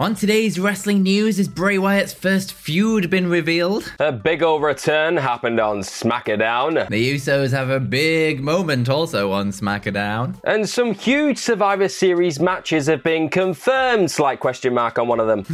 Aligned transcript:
On 0.00 0.14
today's 0.14 0.58
wrestling 0.58 1.02
news, 1.02 1.38
is 1.38 1.46
Bray 1.46 1.76
Wyatt's 1.76 2.14
first 2.14 2.54
feud 2.54 3.10
been 3.10 3.28
revealed? 3.28 3.92
A 3.98 4.10
big 4.10 4.42
old 4.42 4.62
return 4.62 5.14
happened 5.18 5.60
on 5.60 5.80
SmackDown. 5.80 6.88
The 6.88 7.14
Usos 7.16 7.50
have 7.50 7.68
a 7.68 7.78
big 7.78 8.42
moment 8.42 8.88
also 8.88 9.30
on 9.30 9.50
SmackDown. 9.50 10.40
And 10.44 10.66
some 10.66 10.94
huge 10.94 11.36
Survivor 11.36 11.86
Series 11.86 12.40
matches 12.40 12.86
have 12.86 13.02
been 13.02 13.28
confirmed. 13.28 14.10
Slight 14.10 14.40
question 14.40 14.72
mark 14.72 14.98
on 14.98 15.06
one 15.06 15.20
of 15.20 15.26
them. 15.26 15.44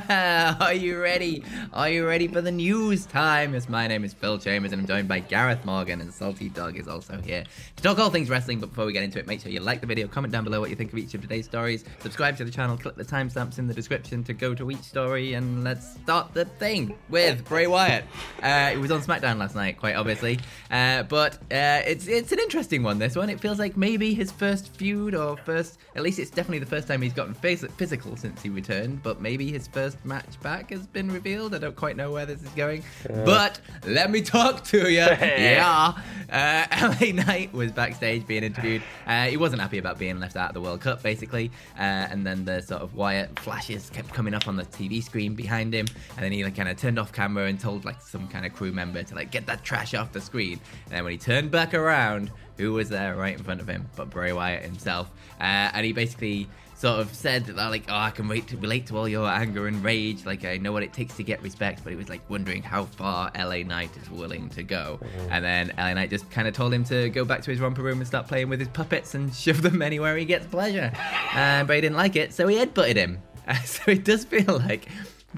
Are 0.60 0.74
you 0.74 1.00
ready? 1.00 1.44
Are 1.72 1.88
you 1.88 2.04
ready 2.04 2.26
for 2.26 2.40
the 2.40 2.50
news 2.50 3.06
time? 3.06 3.54
Yes, 3.54 3.68
my 3.68 3.86
name 3.86 4.02
is 4.02 4.12
Phil 4.12 4.38
Chambers 4.38 4.72
and 4.72 4.80
I'm 4.80 4.88
joined 4.88 5.06
by 5.06 5.20
Gareth 5.20 5.64
Morgan 5.64 6.00
and 6.00 6.12
Salty 6.12 6.48
Dog 6.48 6.76
is 6.76 6.88
also 6.88 7.20
here 7.20 7.44
to 7.76 7.82
talk 7.84 8.00
all 8.00 8.10
things 8.10 8.28
wrestling. 8.28 8.58
But 8.58 8.70
before 8.70 8.86
we 8.86 8.92
get 8.92 9.04
into 9.04 9.20
it, 9.20 9.28
make 9.28 9.40
sure 9.40 9.52
you 9.52 9.60
like 9.60 9.80
the 9.80 9.86
video, 9.86 10.08
comment 10.08 10.32
down 10.32 10.42
below 10.42 10.58
what 10.58 10.70
you 10.70 10.74
think 10.74 10.92
of 10.92 10.98
each 10.98 11.14
of 11.14 11.20
today's 11.20 11.44
stories, 11.44 11.84
subscribe 12.00 12.36
to 12.38 12.44
the 12.44 12.50
channel, 12.50 12.76
click 12.76 12.96
the 12.96 13.04
timestamps 13.04 13.60
in 13.60 13.68
the 13.68 13.72
description 13.72 13.83
to 13.88 14.32
go 14.32 14.54
to 14.54 14.70
each 14.70 14.82
story, 14.82 15.34
and 15.34 15.62
let's 15.62 15.94
start 15.94 16.32
the 16.32 16.44
thing 16.44 16.96
with 17.10 17.44
Bray 17.44 17.66
Wyatt. 17.66 18.04
Uh, 18.42 18.70
it 18.72 18.78
was 18.78 18.90
on 18.90 19.02
SmackDown 19.02 19.38
last 19.38 19.54
night, 19.54 19.78
quite 19.78 19.94
obviously, 19.94 20.40
uh, 20.70 21.02
but 21.04 21.34
uh, 21.52 21.82
it's 21.86 22.06
it's 22.06 22.32
an 22.32 22.38
interesting 22.38 22.82
one. 22.82 22.98
This 22.98 23.14
one, 23.14 23.28
it 23.28 23.40
feels 23.40 23.58
like 23.58 23.76
maybe 23.76 24.14
his 24.14 24.32
first 24.32 24.74
feud, 24.76 25.14
or 25.14 25.36
first, 25.36 25.78
at 25.94 26.02
least 26.02 26.18
it's 26.18 26.30
definitely 26.30 26.60
the 26.60 26.66
first 26.66 26.88
time 26.88 27.02
he's 27.02 27.12
gotten 27.12 27.34
phys- 27.34 27.70
physical 27.72 28.16
since 28.16 28.42
he 28.42 28.48
returned. 28.48 29.02
But 29.02 29.20
maybe 29.20 29.50
his 29.52 29.68
first 29.68 30.02
match 30.04 30.40
back 30.40 30.70
has 30.70 30.86
been 30.86 31.10
revealed. 31.10 31.54
I 31.54 31.58
don't 31.58 31.76
quite 31.76 31.96
know 31.96 32.10
where 32.10 32.26
this 32.26 32.42
is 32.42 32.48
going, 32.50 32.82
but 33.24 33.60
let 33.86 34.10
me 34.10 34.22
talk 34.22 34.64
to 34.64 34.90
you. 34.90 34.98
yeah, 35.20 35.92
uh, 36.30 36.66
LA 37.00 37.12
Knight 37.12 37.52
was 37.52 37.70
backstage 37.72 38.26
being 38.26 38.44
interviewed. 38.44 38.82
Uh, 39.06 39.26
he 39.26 39.36
wasn't 39.36 39.60
happy 39.60 39.78
about 39.78 39.98
being 39.98 40.18
left 40.20 40.36
out 40.36 40.48
of 40.48 40.54
the 40.54 40.60
World 40.60 40.80
Cup, 40.80 41.02
basically, 41.02 41.50
uh, 41.78 41.82
and 42.10 42.26
then 42.26 42.44
the 42.44 42.60
sort 42.62 42.82
of 42.82 42.94
Wyatt 42.94 43.34
flashes 43.64 43.90
kept 43.90 44.12
coming 44.12 44.34
up 44.34 44.46
on 44.48 44.56
the 44.56 44.64
TV 44.64 45.02
screen 45.02 45.34
behind 45.34 45.74
him, 45.74 45.86
and 46.16 46.24
then 46.24 46.32
he 46.32 46.44
like 46.44 46.56
kind 46.56 46.68
of 46.68 46.76
turned 46.76 46.98
off 46.98 47.12
camera 47.12 47.46
and 47.46 47.58
told 47.58 47.84
like 47.84 48.00
some 48.00 48.28
kind 48.28 48.44
of 48.44 48.52
crew 48.52 48.72
member 48.72 49.02
to 49.02 49.14
like 49.14 49.30
get 49.30 49.46
that 49.46 49.64
trash 49.64 49.94
off 49.94 50.12
the 50.12 50.20
screen. 50.20 50.60
And 50.86 50.94
then 50.94 51.04
when 51.04 51.12
he 51.12 51.18
turned 51.18 51.50
back 51.50 51.74
around, 51.74 52.30
who 52.58 52.72
was 52.72 52.88
there 52.88 53.16
right 53.16 53.36
in 53.36 53.42
front 53.42 53.60
of 53.60 53.68
him 53.68 53.88
but 53.96 54.10
Bray 54.10 54.32
Wyatt 54.32 54.62
himself? 54.62 55.10
Uh, 55.40 55.70
and 55.72 55.84
he 55.84 55.92
basically 55.92 56.48
sort 56.76 57.00
of 57.00 57.14
said 57.14 57.46
that 57.46 57.56
like, 57.56 57.84
oh, 57.88 57.96
I 57.96 58.10
can 58.10 58.28
relate 58.28 58.48
to, 58.48 58.56
relate 58.58 58.86
to 58.88 58.98
all 58.98 59.08
your 59.08 59.26
anger 59.26 59.66
and 59.66 59.82
rage. 59.82 60.26
Like, 60.26 60.44
I 60.44 60.58
know 60.58 60.72
what 60.72 60.82
it 60.82 60.92
takes 60.92 61.16
to 61.16 61.22
get 61.22 61.40
respect, 61.42 61.82
but 61.82 61.90
he 61.90 61.96
was 61.96 62.08
like 62.08 62.28
wondering 62.28 62.62
how 62.62 62.84
far 62.84 63.30
LA 63.36 63.62
Knight 63.62 63.96
is 63.96 64.10
willing 64.10 64.50
to 64.50 64.62
go. 64.62 65.00
And 65.30 65.44
then 65.44 65.72
LA 65.78 65.94
Knight 65.94 66.10
just 66.10 66.30
kind 66.30 66.46
of 66.46 66.54
told 66.54 66.74
him 66.74 66.84
to 66.84 67.08
go 67.10 67.24
back 67.24 67.42
to 67.42 67.50
his 67.50 67.60
romper 67.60 67.82
room 67.82 67.98
and 67.98 68.06
start 68.06 68.28
playing 68.28 68.48
with 68.48 68.58
his 68.60 68.68
puppets 68.68 69.14
and 69.14 69.34
shove 69.34 69.62
them 69.62 69.80
anywhere 69.80 70.16
he 70.16 70.24
gets 70.24 70.46
pleasure. 70.46 70.92
Uh, 71.34 71.64
but 71.64 71.74
he 71.74 71.80
didn't 71.80 71.96
like 71.96 72.14
it, 72.14 72.32
so 72.32 72.46
he 72.46 72.56
headbutted 72.56 72.94
him. 72.94 73.20
Uh, 73.46 73.54
so 73.64 73.90
it 73.90 74.04
does 74.04 74.24
feel 74.24 74.58
like 74.58 74.88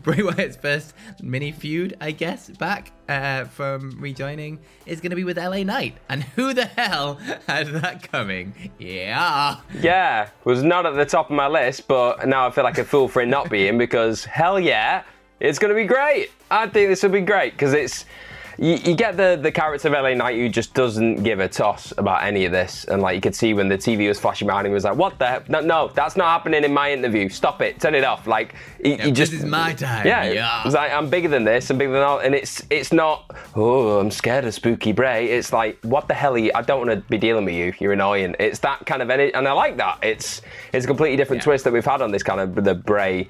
Bray 0.03 0.23
Wyatt's 0.23 0.57
first 0.57 0.95
mini 1.23 1.53
feud, 1.53 1.97
I 2.01 2.11
guess, 2.11 2.51
back 2.51 2.93
uh, 3.09 3.45
from 3.45 3.99
rejoining 3.99 4.59
is 4.85 5.01
going 5.01 5.11
to 5.11 5.17
be 5.17 5.25
with 5.25 5.39
LA 5.39 5.63
Knight. 5.63 5.97
And 6.09 6.23
who 6.23 6.53
the 6.53 6.67
hell 6.67 7.15
had 7.47 7.69
that 7.69 8.11
coming? 8.11 8.71
Yeah. 8.79 9.57
Yeah, 9.81 10.29
was 10.45 10.63
not 10.63 10.87
at 10.87 10.95
the 10.95 11.07
top 11.07 11.31
of 11.31 11.37
my 11.37 11.49
list, 11.49 11.89
but 11.89 12.29
now 12.29 12.47
I 12.47 12.51
feel 12.51 12.65
like 12.65 12.79
a 12.79 12.85
fool 12.85 13.09
for 13.09 13.23
it 13.23 13.27
not 13.27 13.49
being 13.49 13.79
because 13.79 14.25
hell 14.25 14.61
yeah, 14.61 15.03
it's 15.41 15.59
going 15.59 15.71
to 15.71 15.81
be 15.81 15.87
great. 15.87 16.31
I 16.51 16.67
think 16.69 16.89
this 16.89 17.03
will 17.03 17.11
be 17.11 17.21
great 17.21 17.53
because 17.53 17.73
it's. 17.73 18.05
You, 18.59 18.75
you 18.77 18.95
get 18.95 19.17
the, 19.17 19.39
the 19.41 19.53
character 19.53 19.89
of 19.89 19.93
LA 19.95 20.15
Knight 20.15 20.37
who 20.37 20.49
just 20.49 20.73
doesn't 20.73 21.23
give 21.23 21.41
a 21.41 21.49
toss 21.49 21.93
about 21.99 22.23
any 22.25 22.45
of 22.47 22.53
this. 22.53 22.85
And 22.87 23.03
like 23.03 23.15
you 23.15 23.21
could 23.21 23.35
see 23.35 23.53
when 23.55 23.69
the 23.69 23.77
TV 23.77 24.09
was 24.09 24.19
flashing 24.19 24.47
behind 24.47 24.67
him, 24.67 24.71
he 24.73 24.75
was 24.75 24.85
like, 24.85 24.97
What 24.97 25.19
the 25.19 25.27
heck? 25.27 25.49
No, 25.49 25.61
no, 25.61 25.89
that's 25.95 26.17
not 26.17 26.27
happening 26.29 26.65
in 26.65 26.73
my 26.73 26.91
interview. 26.93 27.29
Stop 27.29 27.61
it. 27.61 27.81
Turn 27.81 27.95
it 27.95 28.05
off. 28.05 28.27
Like, 28.27 28.55
he, 28.83 28.95
Yeah, 28.97 29.05
he 29.05 29.13
just. 29.13 29.33
this 29.33 29.43
is 29.43 29.47
my 29.51 29.75
time. 29.75 30.07
Yeah, 30.07 30.25
Yeah. 30.31 30.63
Like 30.65 30.93
I'm 30.93 31.11
bigger 31.11 31.29
than 31.29 31.45
this, 31.45 31.69
I'm 31.71 31.79
bigger 31.79 31.93
than 31.93 32.03
all, 32.03 32.19
and 32.21 32.35
it's 32.35 32.63
it's 32.71 32.93
not. 32.93 33.31
Oh, 33.55 33.99
I'm 33.99 34.11
scared 34.11 34.45
of 34.47 34.55
Spooky 34.55 34.93
Bray. 34.93 35.27
It's 35.31 35.53
like, 35.53 35.79
what 35.83 36.09
the 36.09 36.15
hell 36.15 36.35
are 36.35 36.39
you? 36.39 36.51
I 36.55 36.63
don't 36.63 36.87
want 36.87 36.91
to 36.91 37.09
be 37.11 37.19
dealing 37.19 37.45
with 37.45 37.55
you. 37.55 37.73
You're 37.79 37.93
annoying. 37.93 38.37
It's 38.39 38.59
that 38.61 38.87
kind 38.87 39.03
of 39.03 39.11
energy, 39.11 39.35
and 39.35 39.47
I 39.47 39.53
like 39.53 39.77
that. 39.77 39.99
It's 40.03 40.41
it's 40.73 40.85
a 40.85 40.89
completely 40.89 41.17
different 41.17 41.43
Yeah. 41.43 41.45
twist 41.45 41.65
that 41.65 41.73
we've 41.73 41.85
had 41.85 42.01
on 42.01 42.11
this 42.11 42.23
kind 42.23 42.41
of 42.41 42.65
the 42.65 42.75
Bray. 42.75 43.29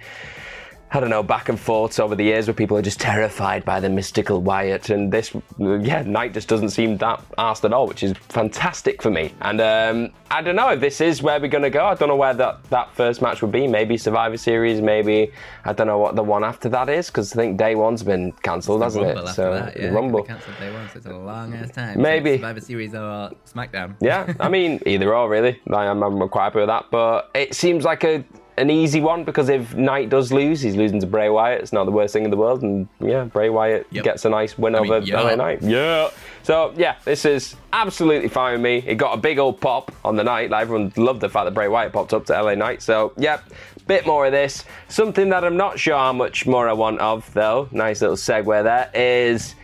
I 0.92 1.00
don't 1.00 1.10
know, 1.10 1.22
back 1.22 1.48
and 1.48 1.58
forths 1.58 1.98
over 1.98 2.14
the 2.14 2.22
years 2.22 2.46
where 2.46 2.54
people 2.54 2.76
are 2.76 2.82
just 2.82 3.00
terrified 3.00 3.64
by 3.64 3.80
the 3.80 3.88
mystical 3.88 4.40
Wyatt, 4.40 4.88
and 4.90 5.12
this, 5.12 5.34
yeah, 5.58 6.02
Knight 6.02 6.32
just 6.32 6.46
doesn't 6.48 6.70
seem 6.70 6.96
that 6.98 7.22
arsed 7.36 7.64
at 7.64 7.72
all, 7.72 7.88
which 7.88 8.04
is 8.04 8.12
fantastic 8.28 9.02
for 9.02 9.10
me. 9.10 9.32
And 9.40 9.60
um, 9.60 10.10
I 10.30 10.42
don't 10.42 10.54
know 10.54 10.68
if 10.70 10.80
this 10.80 11.00
is 11.00 11.22
where 11.22 11.40
we're 11.40 11.48
going 11.48 11.64
to 11.64 11.70
go. 11.70 11.84
I 11.86 11.94
don't 11.96 12.08
know 12.08 12.16
where 12.16 12.34
that, 12.34 12.62
that 12.70 12.94
first 12.94 13.20
match 13.20 13.42
would 13.42 13.50
be. 13.50 13.66
Maybe 13.66 13.96
Survivor 13.98 14.36
Series, 14.36 14.80
maybe, 14.80 15.32
I 15.64 15.72
don't 15.72 15.88
know 15.88 15.98
what 15.98 16.14
the 16.14 16.22
one 16.22 16.44
after 16.44 16.68
that 16.68 16.88
is, 16.88 17.08
because 17.08 17.32
I 17.32 17.36
think 17.36 17.58
day 17.58 17.74
one's 17.74 18.04
been 18.04 18.30
cancelled, 18.42 18.82
hasn't 18.82 19.04
Rumble 19.04 19.22
it? 19.22 19.28
after 19.28 19.50
that, 19.52 19.76
yeah. 19.76 19.88
Rumble. 19.88 20.22
Cancelled 20.22 20.56
day 20.60 20.72
one, 20.72 20.88
so 20.88 20.96
it's 20.98 21.06
a 21.06 21.16
long 21.16 21.52
ass 21.54 21.72
time. 21.72 22.00
Maybe. 22.00 22.36
Survivor 22.36 22.60
Series 22.60 22.94
or 22.94 23.32
SmackDown. 23.52 23.96
Yeah, 24.00 24.32
I 24.38 24.48
mean, 24.48 24.80
either 24.86 25.12
or, 25.14 25.28
really. 25.28 25.60
I- 25.68 25.86
I'm, 25.88 26.00
I'm 26.02 26.28
quite 26.28 26.44
happy 26.44 26.60
with 26.60 26.68
that. 26.68 26.86
But 26.92 27.30
it 27.34 27.54
seems 27.54 27.84
like 27.84 28.04
a 28.04 28.24
an 28.58 28.70
easy 28.70 29.00
one 29.00 29.24
because 29.24 29.48
if 29.48 29.74
Knight 29.74 30.08
does 30.08 30.32
lose, 30.32 30.60
he's 30.62 30.76
losing 30.76 31.00
to 31.00 31.06
Bray 31.06 31.28
Wyatt. 31.28 31.60
It's 31.60 31.72
not 31.72 31.84
the 31.84 31.90
worst 31.92 32.12
thing 32.12 32.24
in 32.24 32.30
the 32.30 32.36
world. 32.36 32.62
And 32.62 32.88
yeah, 33.00 33.24
Bray 33.24 33.50
Wyatt 33.50 33.86
Yep. 33.90 34.04
gets 34.04 34.24
a 34.24 34.30
nice 34.30 34.56
win 34.56 34.74
I 34.74 34.80
mean, 34.80 34.92
over 34.92 35.06
yeah. 35.06 35.20
LA 35.20 35.34
Knight. 35.34 35.62
Yeah. 35.62 36.10
So 36.42 36.72
yeah, 36.76 36.96
this 37.04 37.24
is 37.24 37.56
absolutely 37.72 38.28
fine 38.28 38.52
with 38.52 38.62
me. 38.62 38.82
It 38.86 38.96
got 38.96 39.12
a 39.12 39.16
big 39.18 39.38
old 39.38 39.60
pop 39.60 39.92
on 40.04 40.16
the 40.16 40.24
night. 40.24 40.50
Like 40.50 40.62
everyone 40.62 40.92
loved 40.96 41.20
the 41.20 41.28
fact 41.28 41.44
that 41.44 41.54
Bray 41.54 41.68
Wyatt 41.68 41.92
popped 41.92 42.14
up 42.14 42.24
to 42.26 42.32
LA 42.32 42.54
Knight. 42.54 42.82
So 42.82 43.12
yeah, 43.16 43.40
bit 43.86 44.06
more 44.06 44.26
of 44.26 44.32
this. 44.32 44.64
Something 44.88 45.28
that 45.30 45.44
I'm 45.44 45.56
not 45.56 45.78
sure 45.78 45.96
how 45.96 46.12
much 46.12 46.46
more 46.46 46.68
I 46.68 46.72
want 46.72 47.00
of 47.00 47.30
though. 47.34 47.68
Nice 47.72 48.00
little 48.00 48.16
segue 48.16 48.62
there 48.62 48.90
is 48.94 49.54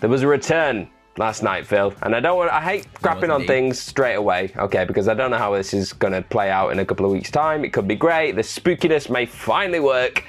there 0.00 0.10
was 0.10 0.22
a 0.22 0.28
return 0.28 0.88
last 1.16 1.42
night, 1.42 1.66
Phil, 1.66 1.94
and 2.02 2.14
I 2.14 2.20
don't 2.20 2.36
want. 2.36 2.50
I 2.50 2.60
hate 2.60 2.92
crapping 2.94 3.32
on 3.32 3.46
things 3.46 3.78
straight 3.78 4.14
away, 4.14 4.52
okay? 4.56 4.84
Because 4.84 5.08
I 5.08 5.14
don't 5.14 5.30
know 5.30 5.38
how 5.38 5.54
this 5.54 5.72
is 5.74 5.92
going 5.92 6.12
to 6.12 6.22
play 6.22 6.50
out 6.50 6.70
in 6.70 6.78
a 6.78 6.84
couple 6.84 7.06
of 7.06 7.12
weeks' 7.12 7.30
time. 7.30 7.64
It 7.64 7.72
could 7.72 7.88
be 7.88 7.94
great. 7.94 8.32
The 8.32 8.42
spookiness 8.42 9.08
may 9.10 9.26
finally 9.26 9.80
work. 9.80 10.24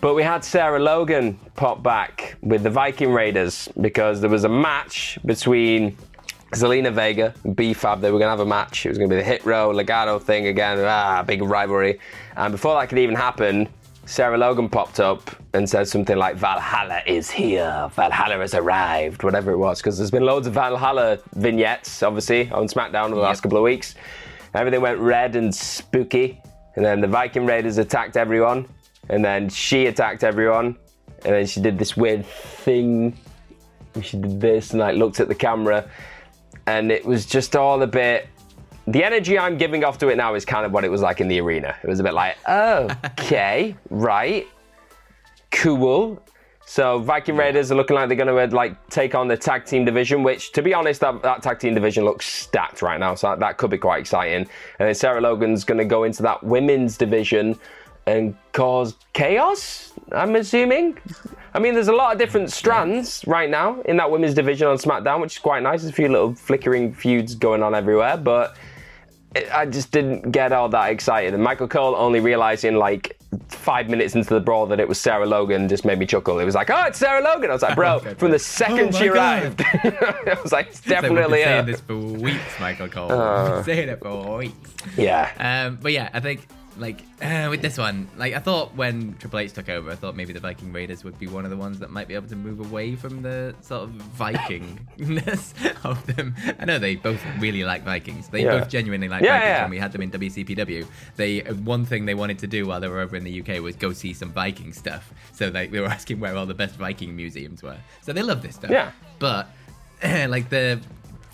But 0.00 0.14
we 0.14 0.22
had 0.22 0.44
Sarah 0.44 0.78
Logan 0.78 1.38
pop 1.56 1.82
back 1.82 2.36
with 2.42 2.62
the 2.62 2.70
Viking 2.70 3.12
Raiders 3.12 3.68
because 3.80 4.20
there 4.20 4.28
was 4.28 4.44
a 4.44 4.48
match 4.48 5.18
between 5.24 5.96
Zelina 6.52 6.92
Vega 6.92 7.34
and 7.44 7.56
B-Fab. 7.56 8.00
They 8.00 8.10
were 8.10 8.18
going 8.18 8.26
to 8.26 8.30
have 8.30 8.40
a 8.40 8.46
match. 8.46 8.84
It 8.84 8.90
was 8.90 8.98
going 8.98 9.08
to 9.08 9.16
be 9.16 9.20
the 9.20 9.26
Hit 9.26 9.44
Row 9.44 9.72
Legado 9.72 10.22
thing 10.22 10.48
again. 10.48 10.78
Ah, 10.80 11.22
big 11.22 11.42
rivalry. 11.42 11.98
And 12.36 12.52
before 12.52 12.78
that 12.78 12.88
could 12.88 12.98
even 12.98 13.16
happen, 13.16 13.68
Sarah 14.06 14.38
Logan 14.38 14.68
popped 14.68 15.00
up 15.00 15.30
and 15.52 15.68
said 15.68 15.88
something 15.88 16.16
like 16.16 16.36
Valhalla 16.36 17.02
is 17.06 17.28
here, 17.28 17.90
Valhalla 17.92 18.38
has 18.38 18.54
arrived, 18.54 19.24
whatever 19.24 19.50
it 19.50 19.56
was, 19.56 19.80
because 19.80 19.98
there's 19.98 20.12
been 20.12 20.24
loads 20.24 20.46
of 20.46 20.54
Valhalla 20.54 21.18
vignettes, 21.34 22.04
obviously, 22.04 22.48
on 22.50 22.68
SmackDown 22.68 23.06
over 23.06 23.16
the 23.16 23.20
last 23.20 23.42
couple 23.42 23.58
of 23.58 23.64
weeks. 23.64 23.96
Everything 24.54 24.80
went 24.80 25.00
red 25.00 25.34
and 25.34 25.52
spooky, 25.52 26.40
and 26.76 26.84
then 26.84 27.00
the 27.00 27.08
Viking 27.08 27.46
Raiders 27.46 27.78
attacked 27.78 28.16
everyone, 28.16 28.68
and 29.08 29.24
then 29.24 29.48
she 29.48 29.86
attacked 29.86 30.22
everyone, 30.22 30.76
and 31.24 31.34
then 31.34 31.44
she 31.44 31.60
did 31.60 31.76
this 31.76 31.96
weird 31.96 32.24
thing. 32.24 33.18
She 34.02 34.18
did 34.18 34.40
this 34.40 34.70
and 34.70 34.78
like 34.78 34.94
looked 34.96 35.18
at 35.18 35.26
the 35.26 35.34
camera, 35.34 35.90
and 36.68 36.92
it 36.92 37.04
was 37.04 37.26
just 37.26 37.56
all 37.56 37.82
a 37.82 37.88
bit 37.88 38.28
the 38.86 39.02
energy 39.02 39.38
I'm 39.38 39.58
giving 39.58 39.84
off 39.84 39.98
to 39.98 40.08
it 40.08 40.16
now 40.16 40.34
is 40.34 40.44
kind 40.44 40.64
of 40.64 40.72
what 40.72 40.84
it 40.84 40.90
was 40.90 41.00
like 41.00 41.20
in 41.20 41.28
the 41.28 41.40
arena. 41.40 41.76
It 41.82 41.88
was 41.88 42.00
a 42.00 42.02
bit 42.02 42.14
like, 42.14 42.38
oh, 42.48 42.88
okay, 43.12 43.76
right, 43.90 44.46
cool. 45.50 46.22
So 46.68 46.98
Viking 46.98 47.36
Raiders 47.36 47.70
are 47.70 47.76
looking 47.76 47.94
like 47.94 48.08
they're 48.08 48.16
going 48.16 48.26
to 48.26 48.38
uh, 48.38 48.48
like 48.48 48.88
take 48.90 49.14
on 49.14 49.28
the 49.28 49.36
tag 49.36 49.66
team 49.66 49.84
division, 49.84 50.24
which, 50.24 50.50
to 50.52 50.62
be 50.62 50.74
honest, 50.74 51.00
that, 51.00 51.22
that 51.22 51.40
tag 51.40 51.60
team 51.60 51.74
division 51.74 52.04
looks 52.04 52.26
stacked 52.26 52.82
right 52.82 52.98
now. 52.98 53.14
So 53.14 53.28
that, 53.28 53.38
that 53.38 53.56
could 53.56 53.70
be 53.70 53.78
quite 53.78 54.00
exciting. 54.00 54.48
And 54.78 54.88
then 54.88 54.94
Sarah 54.94 55.20
Logan's 55.20 55.62
going 55.62 55.78
to 55.78 55.84
go 55.84 56.02
into 56.02 56.24
that 56.24 56.42
women's 56.42 56.96
division 56.96 57.56
and 58.06 58.36
cause 58.52 58.96
chaos. 59.12 59.92
I'm 60.10 60.34
assuming. 60.34 60.98
I 61.54 61.60
mean, 61.60 61.72
there's 61.72 61.88
a 61.88 61.94
lot 61.94 62.12
of 62.12 62.18
different 62.18 62.50
strands 62.50 63.24
right 63.28 63.48
now 63.48 63.80
in 63.82 63.96
that 63.98 64.10
women's 64.10 64.34
division 64.34 64.66
on 64.66 64.76
SmackDown, 64.76 65.20
which 65.20 65.36
is 65.36 65.38
quite 65.38 65.62
nice. 65.62 65.82
There's 65.82 65.92
a 65.92 65.96
few 65.96 66.08
little 66.08 66.34
flickering 66.34 66.92
feuds 66.92 67.36
going 67.36 67.62
on 67.62 67.76
everywhere, 67.76 68.16
but 68.16 68.56
I 69.52 69.66
just 69.66 69.90
didn't 69.92 70.30
get 70.32 70.52
all 70.52 70.68
that 70.70 70.90
excited. 70.90 71.34
And 71.34 71.42
Michael 71.42 71.68
Cole 71.68 71.94
only 71.96 72.20
realizing 72.20 72.76
like 72.76 73.18
five 73.48 73.88
minutes 73.88 74.14
into 74.14 74.32
the 74.32 74.40
brawl 74.40 74.66
that 74.66 74.80
it 74.80 74.88
was 74.88 75.00
Sarah 75.00 75.26
Logan 75.26 75.68
just 75.68 75.84
made 75.84 75.98
me 75.98 76.06
chuckle. 76.06 76.38
It 76.38 76.44
was 76.44 76.54
like, 76.54 76.70
oh, 76.70 76.84
it's 76.86 76.98
Sarah 76.98 77.22
Logan. 77.22 77.50
I 77.50 77.52
was 77.52 77.62
like, 77.62 77.74
bro, 77.74 77.98
from 78.00 78.30
the 78.30 78.38
second 78.38 78.94
Oh 78.94 78.98
she 78.98 79.08
arrived, 79.08 79.60
I 79.82 80.38
was 80.42 80.52
like, 80.52 80.68
it's 80.68 80.84
So 80.84 81.00
we've 81.02 81.02
been 81.02 81.30
saying 81.30 81.46
her. 81.46 81.62
this 81.62 81.80
for 81.80 81.96
weeks, 81.96 82.60
Michael 82.60 82.88
Cole. 82.88 83.08
Been 83.08 83.64
saying 83.64 83.88
it 83.88 84.00
for 84.00 84.38
weeks. 84.38 84.70
Yeah. 84.96 85.66
Um, 85.68 85.78
but 85.82 85.92
yeah, 85.92 86.10
I 86.12 86.20
think 86.20 86.46
like 86.78 87.02
uh, 87.22 87.46
with 87.50 87.62
this 87.62 87.78
one, 87.78 88.08
like 88.16 88.34
I 88.34 88.38
thought 88.38 88.74
when 88.74 89.14
Triple 89.18 89.38
H 89.38 89.52
took 89.52 89.68
over, 89.68 89.90
I 89.90 89.94
thought 89.94 90.14
maybe 90.16 90.32
the 90.32 90.40
Viking 90.40 90.72
Raiders 90.72 91.04
would 91.04 91.18
be 91.18 91.26
one 91.26 91.44
of 91.44 91.50
the 91.50 91.56
ones 91.56 91.78
that 91.78 91.90
might 91.90 92.08
be 92.08 92.14
able 92.14 92.28
to 92.28 92.36
move 92.36 92.60
away 92.60 92.96
from 92.96 93.22
the 93.22 93.54
sort 93.62 93.84
of 93.84 93.90
Vikingness 94.18 95.54
of 95.84 96.04
them. 96.14 96.34
I 96.58 96.64
know 96.64 96.78
they 96.78 96.96
both 96.96 97.20
really 97.38 97.64
like 97.64 97.82
Vikings. 97.84 98.28
They 98.28 98.44
Yeah. 98.44 98.58
both 98.58 98.68
genuinely 98.68 99.08
like 99.08 99.22
Yeah, 99.22 99.32
Vikings 99.38 99.48
yeah. 99.48 99.62
when 99.62 99.70
we 99.70 99.78
had 99.78 99.92
them 99.92 100.02
in 100.02 100.10
WCPW. 100.10 100.86
They 101.16 101.42
uh, 101.42 101.54
one 101.54 101.84
thing 101.84 102.04
they 102.06 102.14
wanted 102.14 102.38
to 102.40 102.46
do 102.46 102.66
while 102.66 102.80
they 102.80 102.88
were 102.88 103.00
over 103.00 103.16
in 103.16 103.24
the 103.24 103.40
UK 103.40 103.60
was 103.62 103.76
go 103.76 103.92
see 103.92 104.12
some 104.12 104.30
Viking 104.32 104.72
stuff. 104.72 105.12
So 105.32 105.50
they, 105.50 105.66
they 105.66 105.80
were 105.80 105.86
asking 105.98 106.20
where 106.20 106.36
all 106.36 106.46
the 106.46 106.54
best 106.54 106.76
Viking 106.76 107.16
museums 107.16 107.62
were. 107.62 107.78
So 108.02 108.12
they 108.12 108.22
love 108.22 108.42
this 108.42 108.56
stuff. 108.56 108.70
Yeah. 108.70 108.92
But 109.18 109.48
like 110.04 110.50
the 110.50 110.80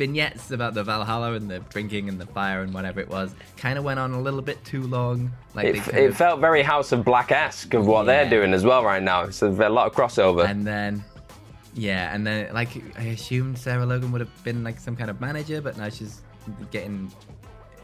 vignettes 0.03 0.51
about 0.51 0.75
the 0.75 0.83
Valhalla 0.83 1.33
and 1.35 1.49
the 1.51 1.61
drinking 1.75 2.09
and 2.09 2.21
the 2.21 2.27
fire 2.27 2.63
and 2.63 2.75
whatever 2.75 2.99
it 3.01 3.09
was 3.09 3.35
kind 3.57 3.79
of 3.79 3.85
went 3.85 4.01
on 4.01 4.13
a 4.13 4.21
little 4.21 4.43
bit 4.43 4.63
too 4.65 4.83
long. 4.83 5.31
Like 5.55 5.67
It, 5.67 5.89
it 5.89 6.11
of- 6.11 6.17
felt 6.17 6.41
very 6.41 6.63
House 6.63 6.91
of 6.93 7.05
Black 7.05 7.31
esque 7.31 7.75
of 7.75 7.87
what 7.87 8.05
they're 8.05 8.29
doing 8.29 8.53
as 8.53 8.65
well 8.65 8.83
right 8.85 9.03
now. 9.03 9.23
It's 9.25 9.43
a, 9.43 9.47
a 9.49 9.69
lot 9.79 9.87
of 9.87 9.93
crossover. 9.95 10.45
and 10.49 10.67
then 10.67 11.05
yeah, 11.75 12.15
and 12.15 12.27
then 12.27 12.53
like 12.53 12.71
I 12.99 13.05
assumed 13.17 13.57
Sarah 13.59 13.87
Logan 13.87 14.13
would 14.13 14.21
have 14.21 14.45
been 14.45 14.63
like 14.65 14.79
some 14.79 14.95
kind 14.97 15.09
of 15.09 15.21
manager, 15.21 15.61
but 15.63 15.79
now 15.79 15.89
she's 15.89 16.21
getting 16.71 17.11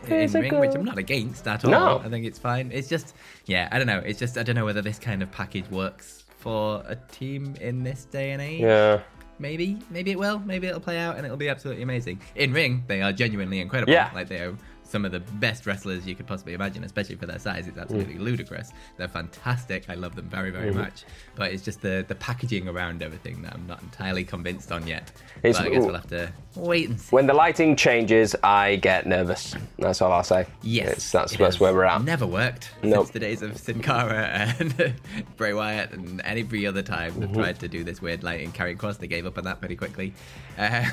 in 0.08 0.32
ring, 0.32 0.58
which 0.58 0.74
I'm 0.74 0.84
not 0.84 0.98
against 0.98 1.46
at 1.48 1.64
all. 1.64 1.70
No. 1.70 1.98
I 2.04 2.08
think 2.08 2.26
it's 2.26 2.38
fine. 2.38 2.70
It's 2.72 2.88
just 2.88 3.14
yeah, 3.46 3.68
I 3.72 3.78
don't 3.78 3.86
know. 3.86 4.02
It's 4.04 4.18
just 4.18 4.36
I 4.36 4.42
don't 4.42 4.56
know 4.56 4.64
whether 4.64 4.82
this 4.82 4.98
kind 4.98 5.22
of 5.22 5.30
package 5.30 5.68
works 5.70 6.24
for 6.38 6.82
a 6.86 6.96
team 7.10 7.54
in 7.60 7.82
this 7.82 8.04
day 8.04 8.32
and 8.32 8.42
age. 8.42 8.60
yeah. 8.60 9.00
Maybe, 9.38 9.79
maybe 9.90 10.11
it 10.11 10.19
will. 10.19 10.40
Maybe 10.40 10.67
it'll 10.67 10.81
play 10.81 10.99
out 10.99 11.17
and 11.17 11.25
it'll 11.25 11.37
be 11.37 11.49
absolutely 11.49 11.82
amazing. 11.82 12.20
In 12.35 12.52
ring, 12.52 12.85
they 12.87 13.02
are 13.02 13.12
genuinely 13.12 13.61
incredible. 13.61 13.93
Yeah. 13.93 14.11
like 14.14 14.29
they 14.29 14.40
are 14.40 14.56
some 14.88 15.05
of 15.05 15.12
the 15.12 15.20
best 15.20 15.67
wrestlers 15.67 16.06
you 16.06 16.14
could 16.14 16.26
possibly 16.26 16.55
imagine, 16.55 16.82
especially 16.82 17.17
for 17.17 17.26
their 17.26 17.38
size. 17.38 17.69
It's 17.69 17.76
absolutely 17.76 18.14
Mm. 18.14 18.20
ludicrous. 18.20 18.73
They're 18.96 19.06
fantastic. 19.06 19.85
I 19.90 19.94
love 19.94 20.14
them 20.17 20.29
very, 20.29 20.50
very 20.50 20.70
Mm-hmm. 20.70 20.79
much. 20.81 21.05
But 21.37 21.52
it's 21.52 21.62
just 21.62 21.82
the 21.82 22.05
the 22.08 22.14
packaging 22.14 22.69
around 22.69 23.02
everything 23.02 23.43
that 23.43 23.55
I'm 23.55 23.67
not 23.67 23.82
entirely 23.82 24.25
convinced 24.25 24.73
on 24.73 24.87
yet. 24.87 25.12
It's- 25.43 25.58
but 25.58 25.67
I 25.67 25.70
guess 25.70 25.85
we'll 25.85 25.94
have 25.94 26.08
to 26.08 26.32
wait 26.55 26.88
and 26.88 27.00
see. 27.00 27.14
When 27.14 27.26
the 27.26 27.35
lighting 27.35 27.76
changes, 27.76 28.35
I 28.43 28.76
get 28.76 29.06
nervous. 29.06 29.55
That's 29.79 30.00
all 30.00 30.11
I'll 30.12 30.25
say. 30.25 30.46
Yes, 30.62 30.93
It's, 30.94 31.12
that's, 31.12 31.32
it 31.35 31.38
that's 31.38 31.61
where 31.61 31.73
we're 31.75 31.85
at. 31.85 32.02
Never 32.02 32.26
worked 32.26 32.70
Nope. 32.82 33.05
since 33.06 33.11
the 33.11 33.19
days 33.20 33.43
of 33.43 33.56
Sin 33.58 33.81
Cara 33.82 34.55
and 34.58 34.94
Bray 35.37 35.52
Wyatt 35.52 35.93
and 35.93 36.20
every 36.23 36.67
other 36.67 36.82
time 36.82 37.12
Mm-hmm. 37.12 37.20
they've 37.20 37.32
tried 37.35 37.61
to 37.61 37.69
do 37.69 37.85
this 37.85 38.00
weird 38.02 38.23
lighting 38.25 38.52
carrying 38.52 38.79
cross. 38.79 38.96
They 38.96 39.06
gave 39.06 39.26
up 39.26 39.37
on 39.38 39.44
that 39.44 39.61
pretty 39.61 39.76
quickly. 39.76 40.14
Uh, 40.58 40.85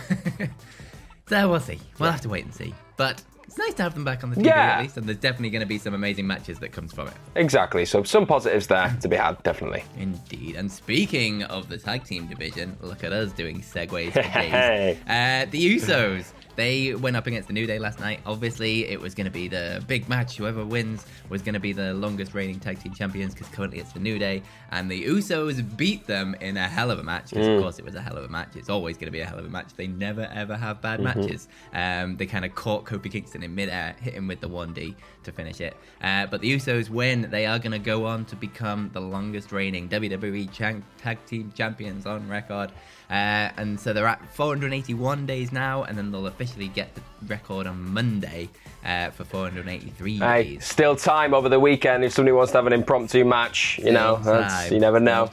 so 1.28 1.50
we'll 1.50 1.60
see. 1.60 1.80
We'll 2.00 2.12
have 2.12 2.22
to 2.22 2.30
wait 2.30 2.46
and 2.46 2.54
see. 2.54 2.74
But 2.98 3.24
it's 3.57 3.68
nice 3.68 3.74
to 3.75 3.84
have 3.84 3.94
them 3.94 4.04
back 4.04 4.22
on 4.24 4.31
the 4.31 4.36
TV 4.36 4.46
Yeah. 4.48 4.74
at 4.75 4.81
least, 4.81 4.98
and 4.98 5.07
there's 5.07 5.18
definitely 5.18 5.50
going 5.50 5.62
to 5.62 5.66
be 5.66 5.78
some 5.78 5.94
amazing 5.94 6.28
matches 6.28 6.60
that 6.60 6.74
comes 6.74 6.92
from 6.94 7.07
it. 7.07 7.13
Exactly. 7.36 7.86
So 7.86 8.04
some 8.04 8.25
positives 8.25 8.68
there 8.68 8.96
to 9.02 9.07
be 9.07 9.16
had, 9.16 9.42
definitely. 9.44 9.84
Indeed. 9.98 10.56
And 10.57 10.69
speaking 10.72 11.44
of 11.44 11.69
the 11.69 11.78
tag 11.78 12.04
team 12.04 12.28
division, 12.28 12.75
look 12.81 13.04
at 13.06 13.13
us 13.13 13.31
doing 13.31 13.62
segues 13.62 14.12
Hey. 14.22 14.98
Uh, 15.07 15.50
the 15.50 15.75
Usos. 15.78 16.25
They 16.56 16.96
went 16.96 17.16
up 17.16 17.28
against 17.28 17.48
the 17.48 17.54
New 17.54 17.68
Day 17.68 17.80
last 17.80 18.00
night. 18.00 18.19
Obviously, 18.25 18.88
it 18.88 19.00
was 19.00 19.13
going 19.13 19.25
to 19.25 19.31
be 19.31 19.48
the 19.48 19.84
big 19.88 20.07
match. 20.07 20.38
Whoever 20.38 20.66
wins 20.66 21.06
was 21.30 21.42
going 21.42 21.54
to 21.54 21.60
be 21.60 21.74
the 21.74 21.94
longest 21.94 22.34
reigning 22.34 22.60
tag 22.60 22.80
team 22.81 22.94
champions 22.94 23.34
because 23.34 23.50
currently 23.50 23.80
it's 23.80 23.92
the 23.92 24.00
New 24.00 24.18
Day. 24.18 24.42
And 24.72 24.90
the 24.90 25.06
Usos 25.06 25.75
beat 25.78 26.07
them 26.07 26.36
in 26.42 26.57
a 26.57 26.68
hell 26.68 26.92
of 26.92 27.00
a 27.00 27.04
match 27.04 27.31
because, 27.31 27.48
of 27.48 27.62
course, 27.62 27.80
it 27.80 27.86
was 27.86 27.96
a 27.96 28.02
hell 28.02 28.18
of 28.18 28.24
a 28.24 28.30
match. 28.30 28.56
It's 28.56 28.69
always 28.69 28.96
going 28.98 29.07
to 29.07 29.12
be 29.12 29.22
a 29.22 29.25
hell 29.25 29.40
of 29.40 29.46
a 29.46 29.50
match. 29.50 29.74
They 29.75 29.88
never, 29.88 30.30
ever 30.34 30.56
have 30.56 30.81
bad 30.81 31.00
matches. 31.02 31.48
Um, 31.74 32.18
they 32.18 32.25
kind 32.25 32.46
of 32.46 32.56
caught 32.56 32.86
Kofi 32.86 33.12
Kingston 33.12 33.44
in 33.44 33.54
midair, 33.54 33.96
hit 34.01 34.13
him 34.13 34.28
with 34.28 34.40
the 34.40 34.50
1D 34.50 34.96
to 35.24 35.31
finish 35.31 35.60
it. 35.62 35.75
Uh, 36.01 36.25
but 36.28 36.42
the 36.42 36.56
Usos 36.56 36.90
win. 36.90 37.28
They 37.30 37.46
are 37.46 37.60
going 37.60 37.72
to 37.72 37.80
go 37.80 38.06
on 38.06 38.25
to 38.25 38.36
become 38.36 38.90
the 38.94 39.01
longest 39.01 39.51
reigning 39.51 39.90
WWE 39.90 40.51
chan- 40.51 40.84
tag 40.98 41.18
team 41.25 41.51
champions 41.56 42.06
on 42.06 42.28
record. 42.30 42.72
Uh, 43.10 43.50
and 43.57 43.80
so 43.80 43.94
they're 43.94 44.07
at 44.07 44.22
481 44.36 45.25
days 45.25 45.52
now, 45.52 45.84
and 45.84 45.98
then 45.98 46.12
they'll 46.12 46.28
officially 46.28 46.68
get 46.69 46.94
the 46.96 47.02
record 47.28 47.68
on 47.68 47.94
Monday 47.94 48.50
uh, 48.86 49.10
for 49.12 49.24
483 49.24 50.18
Hey, 50.18 50.44
days. 50.44 50.66
still 50.66 50.96
time 50.96 51.34
over 51.34 51.50
the 51.50 51.60
weekend 51.60 52.04
if 52.04 52.13
somebody 52.13 52.31
wants 52.34 52.52
to 52.54 52.57
have 52.57 52.68
an 52.68 52.74
impromptu 52.74 53.24
match. 53.25 53.80
You 53.84 53.92
know, 53.92 54.19
Still 54.22 54.34
that's, 54.34 54.72
you 54.72 54.80
never 54.80 55.00
know. 55.00 55.30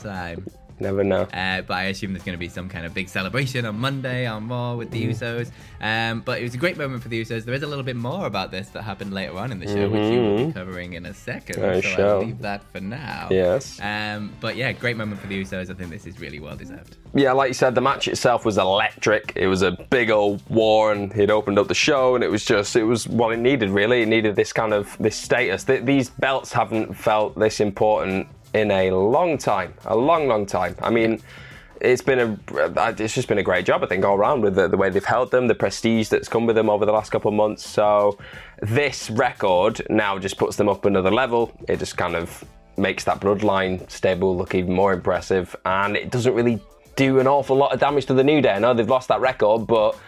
Never 0.82 1.04
know. 1.04 1.22
Uh, 1.22 1.62
but 1.62 1.74
I 1.74 1.84
assume 1.84 2.12
there's 2.12 2.24
going 2.24 2.36
to 2.36 2.40
be 2.40 2.48
some 2.48 2.68
kind 2.68 2.84
of 2.84 2.92
big 2.92 3.08
celebration 3.08 3.64
on 3.64 3.78
Monday 3.78 4.26
on 4.26 4.48
Raw 4.48 4.74
with 4.74 4.90
the 4.90 5.06
Usos. 5.06 5.50
Um, 5.80 6.20
but 6.20 6.40
it 6.40 6.42
was 6.42 6.54
a 6.54 6.58
great 6.58 6.76
moment 6.76 7.02
for 7.02 7.08
the 7.08 7.22
Usos. 7.22 7.44
There 7.44 7.54
is 7.54 7.62
a 7.62 7.66
little 7.66 7.84
bit 7.84 7.96
more 7.96 8.26
about 8.26 8.50
this 8.50 8.68
that 8.70 8.82
happened 8.82 9.12
later 9.14 9.38
on 9.38 9.52
in 9.52 9.60
the 9.60 9.66
show, 9.66 9.88
which 9.88 10.12
you 10.12 10.20
will 10.20 10.46
be 10.46 10.52
covering 10.52 10.94
in 10.94 11.06
a 11.06 11.14
second. 11.14 11.64
I 11.64 11.80
so 11.80 11.88
shall. 11.88 12.10
I'll 12.10 12.24
leave 12.24 12.40
that 12.40 12.64
for 12.72 12.80
now. 12.80 13.28
Yes. 13.30 13.78
Um, 13.80 14.32
but 14.40 14.56
yeah, 14.56 14.72
great 14.72 14.96
moment 14.96 15.20
for 15.20 15.28
the 15.28 15.40
Usos. 15.42 15.70
I 15.70 15.74
think 15.74 15.90
this 15.90 16.06
is 16.06 16.20
really 16.20 16.40
well 16.40 16.56
deserved. 16.56 16.96
Yeah, 17.14 17.32
like 17.32 17.48
you 17.48 17.54
said, 17.54 17.74
the 17.74 17.80
match 17.80 18.08
itself 18.08 18.44
was 18.44 18.58
electric. 18.58 19.32
It 19.36 19.46
was 19.46 19.62
a 19.62 19.72
big 19.90 20.10
old 20.10 20.42
war, 20.48 20.92
and 20.92 21.12
it 21.14 21.30
opened 21.30 21.58
up 21.58 21.68
the 21.68 21.74
show, 21.74 22.14
and 22.14 22.24
it 22.24 22.30
was 22.30 22.44
just, 22.44 22.74
it 22.74 22.84
was 22.84 23.06
what 23.06 23.32
it 23.32 23.38
needed, 23.38 23.70
really. 23.70 24.02
It 24.02 24.08
needed 24.08 24.34
this 24.34 24.52
kind 24.52 24.72
of, 24.72 24.96
this 24.98 25.16
status. 25.16 25.64
Th- 25.64 25.84
These 25.84 26.10
belts 26.10 26.52
haven't 26.52 26.94
felt 26.94 27.38
this 27.38 27.60
important 27.60 28.28
in 28.54 28.70
a 28.70 28.90
long 28.90 29.38
time. 29.38 29.74
A 29.84 29.96
long, 29.96 30.28
long 30.28 30.46
time. 30.46 30.76
I 30.82 30.90
mean, 30.90 31.20
it's 31.80 32.02
been 32.02 32.18
a, 32.18 32.54
uh, 32.56 32.94
it's 32.96 33.14
just 33.14 33.28
been 33.28 33.38
a 33.38 33.42
great 33.42 33.66
job, 33.66 33.82
I 33.82 33.86
think, 33.86 34.04
all 34.04 34.16
around 34.16 34.42
with 34.42 34.54
the, 34.54 34.68
the 34.68 34.76
way 34.76 34.88
they've 34.88 35.04
held 35.04 35.30
them, 35.30 35.48
the 35.48 35.54
prestige 35.54 36.08
that's 36.08 36.28
come 36.28 36.46
with 36.46 36.54
them 36.54 36.70
over 36.70 36.86
the 36.86 36.92
last 36.92 37.10
couple 37.10 37.28
of 37.28 37.34
months. 37.34 37.68
So 37.68 38.18
this 38.60 39.10
record 39.10 39.84
now 39.90 40.18
just 40.18 40.38
puts 40.38 40.56
them 40.56 40.68
up 40.68 40.84
another 40.84 41.10
level. 41.10 41.52
It 41.68 41.78
just 41.78 41.96
kind 41.96 42.14
of 42.14 42.44
makes 42.76 43.04
that 43.04 43.20
bloodline 43.20 43.90
stable 43.90 44.36
look 44.36 44.54
even 44.54 44.72
more 44.72 44.92
impressive, 44.92 45.54
and 45.66 45.96
it 45.96 46.10
doesn't 46.10 46.34
really 46.34 46.60
do 46.94 47.18
an 47.18 47.26
awful 47.26 47.56
lot 47.56 47.72
of 47.72 47.80
damage 47.80 48.06
to 48.06 48.14
the 48.14 48.24
New 48.24 48.40
Day. 48.40 48.52
I 48.52 48.58
know 48.58 48.74
they've 48.74 48.88
lost 48.88 49.08
that 49.08 49.20
record, 49.20 49.66
but 49.66 49.98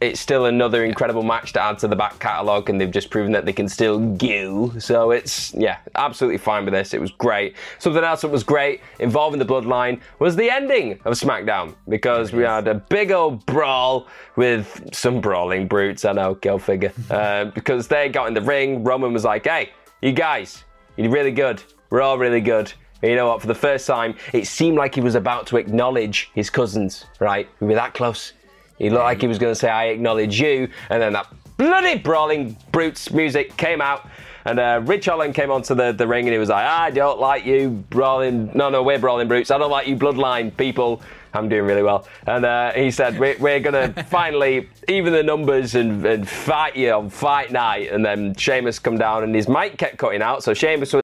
it's 0.00 0.20
still 0.20 0.46
another 0.46 0.84
incredible 0.84 1.22
match 1.22 1.52
to 1.54 1.62
add 1.62 1.78
to 1.80 1.88
the 1.88 1.96
back 1.96 2.18
catalogue, 2.20 2.70
and 2.70 2.80
they've 2.80 2.90
just 2.90 3.10
proven 3.10 3.32
that 3.32 3.44
they 3.44 3.52
can 3.52 3.68
still 3.68 3.98
go. 3.98 4.72
So 4.78 5.10
it's, 5.10 5.52
yeah, 5.54 5.78
absolutely 5.96 6.38
fine 6.38 6.64
with 6.64 6.74
this. 6.74 6.94
It 6.94 7.00
was 7.00 7.10
great. 7.10 7.56
Something 7.78 8.04
else 8.04 8.20
that 8.20 8.28
was 8.28 8.44
great 8.44 8.80
involving 9.00 9.38
the 9.38 9.46
bloodline 9.46 10.00
was 10.18 10.36
the 10.36 10.48
ending 10.50 10.92
of 11.04 11.14
SmackDown 11.14 11.74
because 11.88 12.32
we 12.32 12.42
had 12.42 12.68
a 12.68 12.74
big 12.74 13.10
old 13.10 13.44
brawl 13.46 14.06
with 14.36 14.88
some 14.92 15.20
brawling 15.20 15.66
brutes. 15.66 16.04
I 16.04 16.12
know, 16.12 16.34
go 16.34 16.58
figure. 16.58 16.92
uh, 17.10 17.46
because 17.46 17.88
they 17.88 18.08
got 18.08 18.28
in 18.28 18.34
the 18.34 18.42
ring, 18.42 18.84
Roman 18.84 19.12
was 19.12 19.24
like, 19.24 19.46
hey, 19.46 19.70
you 20.00 20.12
guys, 20.12 20.64
you're 20.96 21.10
really 21.10 21.32
good. 21.32 21.62
We're 21.90 22.02
all 22.02 22.18
really 22.18 22.40
good. 22.40 22.72
You 23.02 23.14
know 23.14 23.28
what? 23.28 23.40
For 23.40 23.46
the 23.46 23.54
first 23.54 23.86
time, 23.86 24.16
it 24.32 24.46
seemed 24.46 24.76
like 24.76 24.94
he 24.94 25.00
was 25.00 25.14
about 25.14 25.46
to 25.48 25.56
acknowledge 25.56 26.30
his 26.34 26.50
cousins, 26.50 27.06
right? 27.20 27.48
We 27.60 27.68
were 27.68 27.74
that 27.74 27.94
close. 27.94 28.32
He 28.78 28.90
looked 28.90 29.04
like 29.04 29.20
he 29.20 29.26
was 29.26 29.38
going 29.38 29.52
to 29.52 29.58
say, 29.58 29.68
I 29.68 29.86
acknowledge 29.86 30.40
you. 30.40 30.68
And 30.90 31.02
then 31.02 31.12
that 31.14 31.26
bloody 31.56 31.98
brawling 31.98 32.56
brutes 32.72 33.12
music 33.12 33.56
came 33.56 33.80
out. 33.80 34.08
And 34.44 34.58
uh, 34.58 34.80
Ridge 34.84 35.04
Holland 35.04 35.34
came 35.34 35.50
onto 35.50 35.74
the, 35.74 35.92
the 35.92 36.06
ring 36.06 36.26
and 36.26 36.32
he 36.32 36.38
was 36.38 36.48
like, 36.48 36.64
I 36.64 36.90
don't 36.90 37.20
like 37.20 37.44
you 37.44 37.84
brawling. 37.90 38.50
No, 38.54 38.70
no, 38.70 38.82
we're 38.82 38.98
brawling 38.98 39.28
brutes. 39.28 39.50
I 39.50 39.58
don't 39.58 39.70
like 39.70 39.86
you 39.86 39.96
bloodline 39.96 40.56
people. 40.56 41.02
I'm 41.34 41.48
doing 41.48 41.64
really 41.64 41.82
well. 41.82 42.08
And 42.26 42.46
uh, 42.46 42.72
he 42.72 42.90
said, 42.90 43.18
We're, 43.18 43.36
we're 43.38 43.60
going 43.60 43.94
to 43.94 44.02
finally 44.04 44.70
even 44.88 45.12
the 45.12 45.22
numbers 45.22 45.74
and, 45.74 46.04
and 46.06 46.26
fight 46.26 46.76
you 46.76 46.92
on 46.92 47.10
fight 47.10 47.52
night. 47.52 47.90
And 47.92 48.04
then 48.04 48.34
Sheamus 48.34 48.78
come 48.78 48.96
down 48.96 49.24
and 49.24 49.34
his 49.34 49.48
mic 49.48 49.76
kept 49.76 49.98
cutting 49.98 50.22
out. 50.22 50.42
So 50.42 50.54
Sheamus 50.54 50.94
was. 50.94 51.02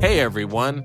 Hey 0.00 0.18
everyone, 0.18 0.84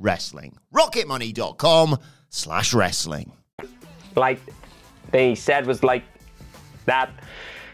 wrestling. 0.00 0.56
rocketmoney.com 0.74 1.98
slash 2.30 2.74
wrestling. 2.74 3.32
like 4.16 4.40
they 5.12 5.34
said 5.34 5.66
was 5.66 5.82
like 5.84 6.04
that. 6.86 7.10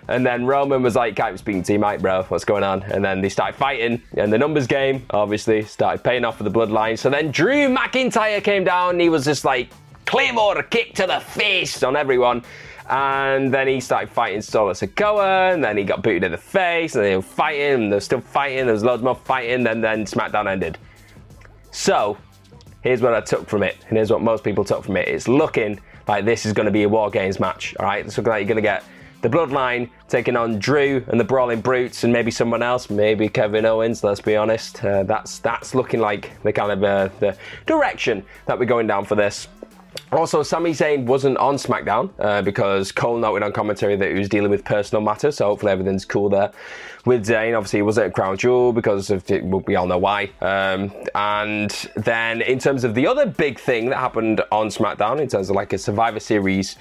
And 0.08 0.24
then 0.24 0.46
Roman 0.46 0.82
was 0.82 0.94
like, 0.94 1.18
I'm 1.18 1.36
speaking 1.36 1.62
to 1.64 1.72
you, 1.72 1.78
Mike, 1.80 2.00
bro. 2.00 2.22
What's 2.24 2.44
going 2.44 2.62
on? 2.62 2.84
And 2.84 3.04
then 3.04 3.20
they 3.20 3.28
started 3.28 3.56
fighting. 3.56 4.00
And 4.16 4.32
the 4.32 4.38
numbers 4.38 4.66
game, 4.68 5.04
obviously, 5.10 5.62
started 5.62 6.04
paying 6.04 6.24
off 6.24 6.36
for 6.36 6.44
the 6.44 6.50
bloodline. 6.50 6.96
So 6.96 7.10
then 7.10 7.32
Drew 7.32 7.68
McIntyre 7.68 8.42
came 8.42 8.62
down. 8.62 9.00
he 9.00 9.08
was 9.08 9.24
just 9.24 9.44
like, 9.44 9.68
Claymore 10.04 10.62
kick 10.62 10.94
to 10.94 11.06
the 11.08 11.18
face 11.18 11.82
on 11.82 11.96
everyone. 11.96 12.44
And 12.88 13.52
then 13.52 13.66
he 13.66 13.80
started 13.80 14.08
fighting 14.08 14.42
Solo 14.42 14.72
Sikoa. 14.74 15.52
And 15.52 15.64
then 15.64 15.76
he 15.76 15.82
got 15.82 16.02
booted 16.02 16.22
in 16.22 16.30
the 16.30 16.38
face. 16.38 16.94
And 16.94 17.04
they 17.04 17.16
were 17.16 17.22
fighting. 17.22 17.84
And 17.84 17.92
they're 17.92 18.00
still 18.00 18.20
fighting. 18.20 18.66
There 18.66 18.74
was 18.74 18.84
loads 18.84 19.02
more 19.02 19.16
fighting. 19.16 19.66
And 19.66 19.82
then 19.82 20.04
SmackDown 20.04 20.48
ended. 20.48 20.78
So 21.76 22.16
here's 22.80 23.02
what 23.02 23.12
I 23.12 23.20
took 23.20 23.50
from 23.50 23.62
it, 23.62 23.76
and 23.88 23.98
here's 23.98 24.10
what 24.10 24.22
most 24.22 24.42
people 24.42 24.64
took 24.64 24.82
from 24.82 24.96
it. 24.96 25.08
It's 25.08 25.28
looking 25.28 25.78
like 26.08 26.24
this 26.24 26.46
is 26.46 26.54
going 26.54 26.64
to 26.64 26.72
be 26.72 26.84
a 26.84 26.88
War 26.88 27.10
Games 27.10 27.38
match, 27.38 27.76
all 27.78 27.84
right? 27.84 28.04
It's 28.04 28.16
looking 28.16 28.30
like 28.30 28.40
you're 28.40 28.48
going 28.48 28.56
to 28.56 28.62
get 28.62 28.82
the 29.20 29.28
Bloodline 29.28 29.90
taking 30.08 30.38
on 30.38 30.58
Drew 30.58 31.04
and 31.08 31.20
the 31.20 31.24
Brawling 31.24 31.60
Brutes, 31.60 32.02
and 32.02 32.14
maybe 32.14 32.30
someone 32.30 32.62
else, 32.62 32.88
maybe 32.88 33.28
Kevin 33.28 33.66
Owens. 33.66 34.02
Let's 34.02 34.22
be 34.22 34.36
honest. 34.36 34.82
Uh, 34.82 35.02
that's 35.02 35.38
that's 35.40 35.74
looking 35.74 36.00
like 36.00 36.30
the 36.42 36.52
kind 36.52 36.72
of 36.72 36.82
uh, 36.82 37.10
the 37.20 37.36
direction 37.66 38.24
that 38.46 38.58
we're 38.58 38.64
going 38.64 38.86
down 38.86 39.04
for 39.04 39.14
this. 39.14 39.46
Also, 40.12 40.42
Sami 40.42 40.70
Zayn 40.70 41.04
wasn't 41.04 41.36
on 41.38 41.56
SmackDown 41.56 42.10
uh, 42.18 42.42
because 42.42 42.92
Cole 42.92 43.18
noted 43.18 43.42
on 43.42 43.52
commentary 43.52 43.96
that 43.96 44.10
he 44.10 44.18
was 44.18 44.28
dealing 44.28 44.50
with 44.50 44.64
personal 44.64 45.02
matters, 45.02 45.36
so 45.36 45.46
hopefully 45.46 45.72
everything's 45.72 46.04
cool 46.04 46.28
there. 46.28 46.52
With 47.04 47.26
Zayn, 47.26 47.56
obviously, 47.56 47.78
he 47.78 47.82
wasn't 47.82 48.06
at 48.06 48.14
Crown 48.14 48.36
Jewel 48.36 48.72
because 48.72 49.10
of 49.10 49.28
we 49.28 49.76
all 49.76 49.86
know 49.86 49.98
why. 49.98 50.30
Um, 50.40 50.92
and 51.14 51.70
then, 51.96 52.42
in 52.42 52.58
terms 52.58 52.84
of 52.84 52.94
the 52.94 53.06
other 53.06 53.26
big 53.26 53.58
thing 53.58 53.90
that 53.90 53.98
happened 53.98 54.42
on 54.50 54.68
SmackDown, 54.68 55.20
in 55.20 55.28
terms 55.28 55.50
of 55.50 55.56
like 55.56 55.72
a 55.72 55.78
Survivor 55.78 56.20
Series 56.20 56.76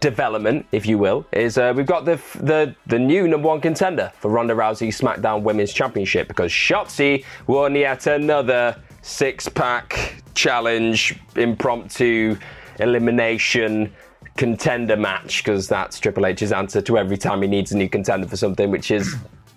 development, 0.00 0.66
if 0.72 0.86
you 0.86 0.98
will, 0.98 1.26
is 1.32 1.58
uh, 1.58 1.72
we've 1.74 1.86
got 1.86 2.04
the 2.04 2.20
the 2.40 2.74
the 2.86 2.98
new 2.98 3.26
number 3.28 3.48
one 3.48 3.60
contender 3.60 4.12
for 4.18 4.30
Ronda 4.30 4.54
Rousey's 4.54 5.00
SmackDown 5.00 5.42
Women's 5.42 5.72
Championship 5.72 6.28
because 6.28 6.50
Shotzi 6.50 7.24
won 7.46 7.74
yet 7.74 8.06
another 8.06 8.76
six 9.02 9.48
pack 9.48 10.22
challenge 10.36 11.18
impromptu 11.34 12.36
elimination 12.78 13.92
contender 14.36 14.96
match 14.96 15.42
because 15.42 15.66
that's 15.66 15.98
Triple 15.98 16.26
H's 16.26 16.52
answer 16.52 16.80
to 16.82 16.98
every 16.98 17.16
time 17.16 17.42
he 17.42 17.48
needs 17.48 17.72
a 17.72 17.76
new 17.76 17.88
contender 17.88 18.28
for 18.28 18.36
something, 18.36 18.70
which 18.70 18.90
is 18.90 19.16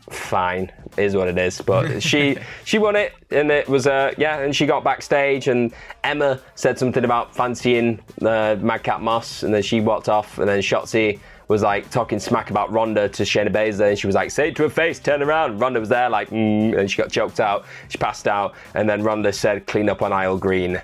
fine, 0.09 0.71
is 0.97 1.15
what 1.15 1.27
it 1.27 1.37
is. 1.37 1.61
But 1.61 2.01
she 2.09 2.37
she 2.63 2.79
won 2.79 2.95
it, 2.95 3.13
and 3.29 3.51
it 3.51 3.67
was 3.67 3.87
uh 3.87 4.13
yeah, 4.17 4.39
and 4.39 4.55
she 4.55 4.65
got 4.65 4.83
backstage, 4.83 5.47
and 5.47 5.73
Emma 6.03 6.39
said 6.55 6.79
something 6.79 7.03
about 7.03 7.35
fancying 7.35 7.99
uh, 8.21 8.55
Madcap 8.59 9.01
Moss, 9.01 9.43
and 9.43 9.53
then 9.53 9.61
she 9.61 9.81
walked 9.81 10.09
off, 10.09 10.39
and 10.39 10.47
then 10.47 10.59
Shotzi 10.59 11.19
was 11.49 11.63
like 11.63 11.89
talking 11.89 12.19
smack 12.19 12.51
about 12.51 12.71
Ronda 12.71 13.09
to 13.09 13.23
Shayna 13.23 13.51
Baszler, 13.51 13.89
and 13.89 13.99
she 13.99 14.07
was 14.07 14.15
like, 14.15 14.31
"Say 14.31 14.49
it 14.49 14.55
to 14.57 14.63
her 14.63 14.69
face, 14.69 14.99
turn 14.99 15.21
around." 15.21 15.59
Ronda 15.59 15.79
was 15.79 15.89
there, 15.89 16.09
like, 16.09 16.29
mm, 16.29 16.77
and 16.77 16.89
she 16.89 16.97
got 16.97 17.11
choked 17.11 17.39
out. 17.39 17.65
She 17.89 17.97
passed 17.97 18.27
out, 18.27 18.53
and 18.75 18.87
then 18.87 19.03
Ronda 19.03 19.33
said, 19.33 19.65
"Clean 19.67 19.89
up 19.89 20.01
on 20.01 20.13
aisle 20.13 20.37
green." 20.37 20.79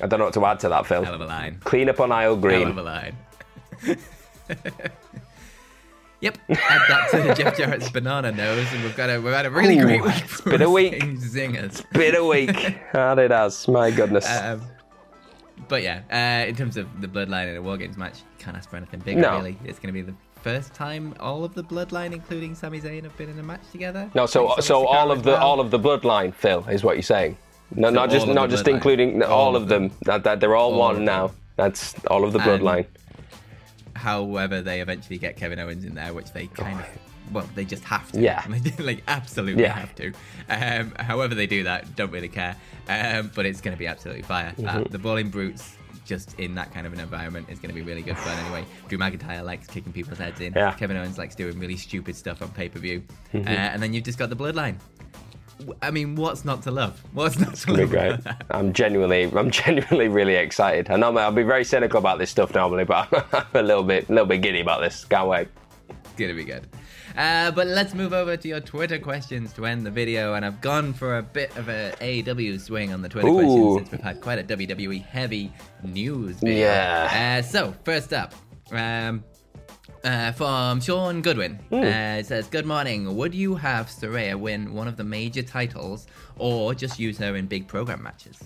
I 0.00 0.06
don't 0.06 0.20
know 0.20 0.26
what 0.26 0.34
to 0.34 0.46
add 0.46 0.60
to 0.60 0.68
that, 0.68 0.86
Phil. 0.86 1.02
Hell 1.02 1.14
of 1.14 1.20
a 1.20 1.26
line. 1.26 1.60
Clean 1.64 1.88
up 1.88 1.98
on 1.98 2.12
aisle 2.12 2.36
green. 2.36 2.60
Hell 2.60 2.70
of 2.70 2.78
a 2.78 2.82
line. 2.82 3.16
yep, 6.20 6.38
add 6.48 6.82
that 6.88 7.08
to 7.10 7.34
Jeff 7.34 7.56
Jarrett's 7.56 7.90
banana 7.90 8.30
nose, 8.30 8.66
and 8.72 8.84
we've 8.84 8.96
got 8.96 9.10
a 9.10 9.18
we've 9.20 9.34
had 9.34 9.46
a 9.46 9.50
really 9.50 9.76
Ooh, 9.76 9.82
great 9.82 10.04
week. 10.04 10.14
it's 10.18 10.40
been 10.40 10.62
a 10.62 10.70
week. 10.70 11.02
Zingers. 11.02 11.84
Bit 11.92 12.14
a 12.14 12.24
week. 12.24 12.76
That 12.92 13.18
it 13.18 13.32
has. 13.32 13.66
My 13.66 13.90
goodness. 13.90 14.30
Um, 14.30 14.62
but 15.68 15.82
yeah, 15.82 16.02
uh, 16.12 16.48
in 16.48 16.54
terms 16.54 16.76
of 16.76 17.00
the 17.00 17.08
bloodline 17.08 17.48
in 17.48 17.56
a 17.56 17.62
War 17.62 17.76
Games 17.76 17.96
match, 17.96 18.18
can't 18.38 18.56
ask 18.56 18.70
for 18.70 18.76
anything 18.76 19.00
bigger. 19.00 19.20
No. 19.22 19.36
Really, 19.36 19.56
it's 19.64 19.78
going 19.78 19.92
to 19.92 20.00
be 20.00 20.02
the 20.02 20.14
first 20.42 20.72
time 20.74 21.14
all 21.18 21.42
of 21.44 21.54
the 21.54 21.64
bloodline, 21.64 22.12
including 22.12 22.54
Sami 22.54 22.80
Zayn, 22.80 23.02
have 23.02 23.16
been 23.16 23.28
in 23.28 23.38
a 23.38 23.42
match 23.42 23.62
together. 23.72 24.08
No, 24.14 24.26
so 24.26 24.46
Like, 24.46 24.62
so 24.62 24.86
all 24.86 25.10
of 25.10 25.22
the 25.24 25.30
well. 25.32 25.42
all 25.42 25.60
of 25.60 25.70
the 25.70 25.78
bloodline, 25.78 26.32
Phil, 26.34 26.64
is 26.68 26.84
what 26.84 26.94
you're 26.96 27.02
saying. 27.02 27.36
No, 27.74 27.88
So 27.88 27.94
not 27.94 28.10
just 28.10 28.26
not 28.28 28.48
just 28.50 28.64
bloodline. 28.64 28.74
including 28.74 29.22
all, 29.22 29.32
All 29.48 29.56
of 29.56 29.68
them. 29.68 29.88
them. 29.88 29.96
That, 30.02 30.24
that 30.24 30.40
they're 30.40 30.54
all, 30.56 30.72
All 30.74 30.78
one 30.78 31.04
now. 31.04 31.32
That's 31.56 31.94
all 32.06 32.24
of 32.24 32.32
the 32.32 32.38
And- 32.38 32.62
bloodline. 32.62 32.86
However, 33.94 34.62
they 34.62 34.80
eventually 34.80 35.18
get 35.18 35.36
Kevin 35.36 35.58
Owens 35.58 35.84
in 35.84 35.94
there, 35.94 36.14
which 36.14 36.32
they 36.32 36.46
kind 36.46 36.78
of. 36.80 36.86
Well, 37.32 37.48
they 37.54 37.64
just 37.64 37.84
have 37.84 38.10
to. 38.12 38.20
Yeah. 38.20 38.44
like 38.78 39.02
absolutely 39.08 39.62
Yeah. 39.64 39.72
have 39.78 39.94
to. 39.96 40.12
Um, 40.48 40.92
however 40.98 41.34
they 41.34 41.46
do 41.46 41.64
that, 41.64 41.94
don't 41.96 42.10
really 42.10 42.28
care. 42.28 42.56
Um, 42.88 43.30
but 43.34 43.46
it's 43.46 43.60
going 43.60 43.74
to 43.76 43.78
be 43.78 43.86
absolutely 43.86 44.22
fire. 44.22 44.54
Uh, 44.58 44.62
Mm-hmm. 44.62 44.92
the 44.92 44.98
Brawling 44.98 45.28
Brutes, 45.30 45.76
just 46.06 46.38
in 46.40 46.54
that 46.54 46.72
kind 46.72 46.86
of 46.86 46.92
an 46.92 47.00
environment, 47.00 47.48
is 47.50 47.58
going 47.58 47.68
to 47.68 47.74
be 47.74 47.82
really 47.82 48.00
good 48.02 48.16
fun. 48.16 48.38
Anyway, 48.44 48.64
Drew 48.88 48.96
McIntyre 48.98 49.44
likes 49.44 49.66
kicking 49.66 49.92
people's 49.92 50.18
heads 50.18 50.40
in. 50.40 50.52
Yeah. 50.54 50.70
Mm-hmm. 50.70 50.78
Kevin 50.78 50.96
Owens 50.96 51.18
likes 51.18 51.34
doing 51.34 51.58
really 51.58 51.76
stupid 51.76 52.16
stuff 52.16 52.40
on 52.42 52.48
pay 52.50 52.68
per 52.68 52.78
view. 52.78 53.02
Uh, 53.34 53.38
and 53.46 53.82
then 53.82 53.92
you've 53.92 54.04
just 54.04 54.18
got 54.18 54.30
the 54.30 54.36
Bloodline. 54.36 54.76
I 55.82 55.90
mean, 55.90 56.14
what's 56.14 56.44
not 56.44 56.62
to 56.62 56.70
love? 56.70 57.02
What's 57.12 57.38
not 57.38 57.56
to 57.56 57.72
love? 57.72 57.90
great. 57.90 58.20
I'm 58.50 58.72
genuinely, 58.72 59.24
I'm 59.24 59.50
genuinely 59.50 60.06
really 60.08 60.36
excited. 60.36 60.88
I 60.88 60.96
know 60.96 61.14
I'll 61.18 61.32
be 61.32 61.42
very 61.42 61.64
cynical 61.64 61.98
about 61.98 62.18
this 62.18 62.30
stuff 62.30 62.54
normally, 62.54 62.84
but 62.84 63.08
I'm 63.34 63.44
a 63.54 63.62
little 63.62 63.82
bit, 63.82 64.08
a 64.08 64.12
little 64.12 64.26
bit 64.26 64.40
giddy 64.40 64.60
about 64.60 64.80
this. 64.80 65.04
Can't 65.04 65.28
wait. 65.28 65.48
It's 65.88 66.12
gonna 66.16 66.34
be 66.34 66.44
good. 66.44 66.68
Uh, 67.18 67.50
but 67.50 67.66
let's 67.66 67.94
move 67.94 68.12
over 68.12 68.36
to 68.36 68.46
your 68.48 68.60
Twitter 68.60 68.96
questions 68.98 69.52
to 69.54 69.66
end 69.66 69.84
the 69.84 69.90
video. 69.90 70.34
And 70.34 70.44
I've 70.44 70.60
gone 70.60 70.92
for 70.92 71.18
a 71.18 71.22
bit 71.22 71.54
of 71.56 71.68
a 71.68 71.92
AEW 72.00 72.60
swing 72.60 72.92
on 72.92 73.02
the 73.02 73.08
Twitter 73.08 73.26
Ooh. 73.28 73.34
questions 73.34 73.76
since 73.78 73.90
we've 73.90 74.00
had 74.00 74.20
quite 74.20 74.38
a 74.38 74.44
WWE 74.44 75.04
heavy 75.04 75.52
news 75.82 76.36
video. 76.36 76.58
Yeah. 76.68 77.38
Uh, 77.40 77.42
so 77.42 77.74
first 77.84 78.12
up, 78.12 78.34
um, 78.70 79.24
uh, 80.04 80.30
from 80.32 80.80
Sean 80.80 81.20
Goodwin, 81.20 81.56
Hmm. 81.70 81.74
uh, 81.74 82.18
it 82.20 82.26
says, 82.26 82.46
"Good 82.46 82.64
morning. 82.66 83.16
Would 83.16 83.34
you 83.34 83.56
have 83.56 83.88
Saraya 83.88 84.36
win 84.38 84.72
one 84.72 84.86
of 84.86 84.96
the 84.96 85.02
major 85.02 85.42
titles, 85.42 86.06
or 86.36 86.72
just 86.72 87.00
use 87.00 87.18
her 87.18 87.34
in 87.34 87.46
big 87.46 87.66
program 87.66 88.00
matches?" 88.04 88.38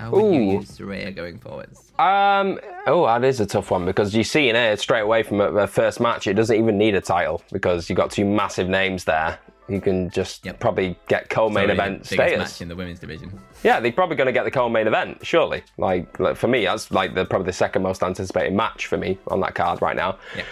How 0.00 0.10
would 0.12 0.34
you 0.34 0.40
Ooh. 0.40 0.52
use 0.52 0.70
Saraya 0.70 1.14
going 1.14 1.38
forwards? 1.38 1.92
Um, 1.98 2.58
oh, 2.86 3.04
that 3.04 3.22
is 3.22 3.38
a 3.40 3.44
tough 3.44 3.70
one 3.70 3.84
because 3.84 4.14
you 4.14 4.24
see 4.24 4.48
in 4.48 4.56
it 4.56 4.80
straight 4.80 5.02
away 5.02 5.22
from 5.22 5.42
a, 5.42 5.52
a 5.52 5.66
first 5.66 6.00
match, 6.00 6.26
it 6.26 6.34
doesn't 6.34 6.56
even 6.56 6.78
need 6.78 6.94
a 6.94 7.02
title 7.02 7.42
because 7.52 7.90
you've 7.90 7.98
got 7.98 8.10
two 8.10 8.24
massive 8.24 8.66
names 8.66 9.04
there. 9.04 9.38
You 9.70 9.80
can 9.80 10.10
just 10.10 10.44
Yep. 10.44 10.58
probably 10.58 10.96
get 11.08 11.30
co-main 11.30 11.64
Sorry, 11.66 11.72
event 11.72 12.06
status. 12.06 12.38
match 12.38 12.60
in 12.60 12.68
the 12.68 12.74
women's 12.76 12.98
division. 12.98 13.38
Yeah, 13.62 13.78
they're 13.78 13.92
probably 13.92 14.16
going 14.16 14.26
to 14.26 14.32
get 14.32 14.44
the 14.44 14.50
co-main 14.50 14.86
event, 14.88 15.18
surely. 15.24 15.62
Like, 15.78 16.18
like, 16.18 16.34
for 16.36 16.48
me, 16.48 16.64
that's 16.64 16.90
like 16.90 17.14
the 17.14 17.24
probably 17.24 17.46
the 17.46 17.52
second 17.52 17.82
most 17.82 18.02
anticipated 18.02 18.52
match 18.52 18.86
for 18.86 18.96
me 18.96 19.16
on 19.28 19.38
that 19.40 19.54
card 19.54 19.80
right 19.80 19.94
now. 19.94 20.16
Yeah. 20.36 20.42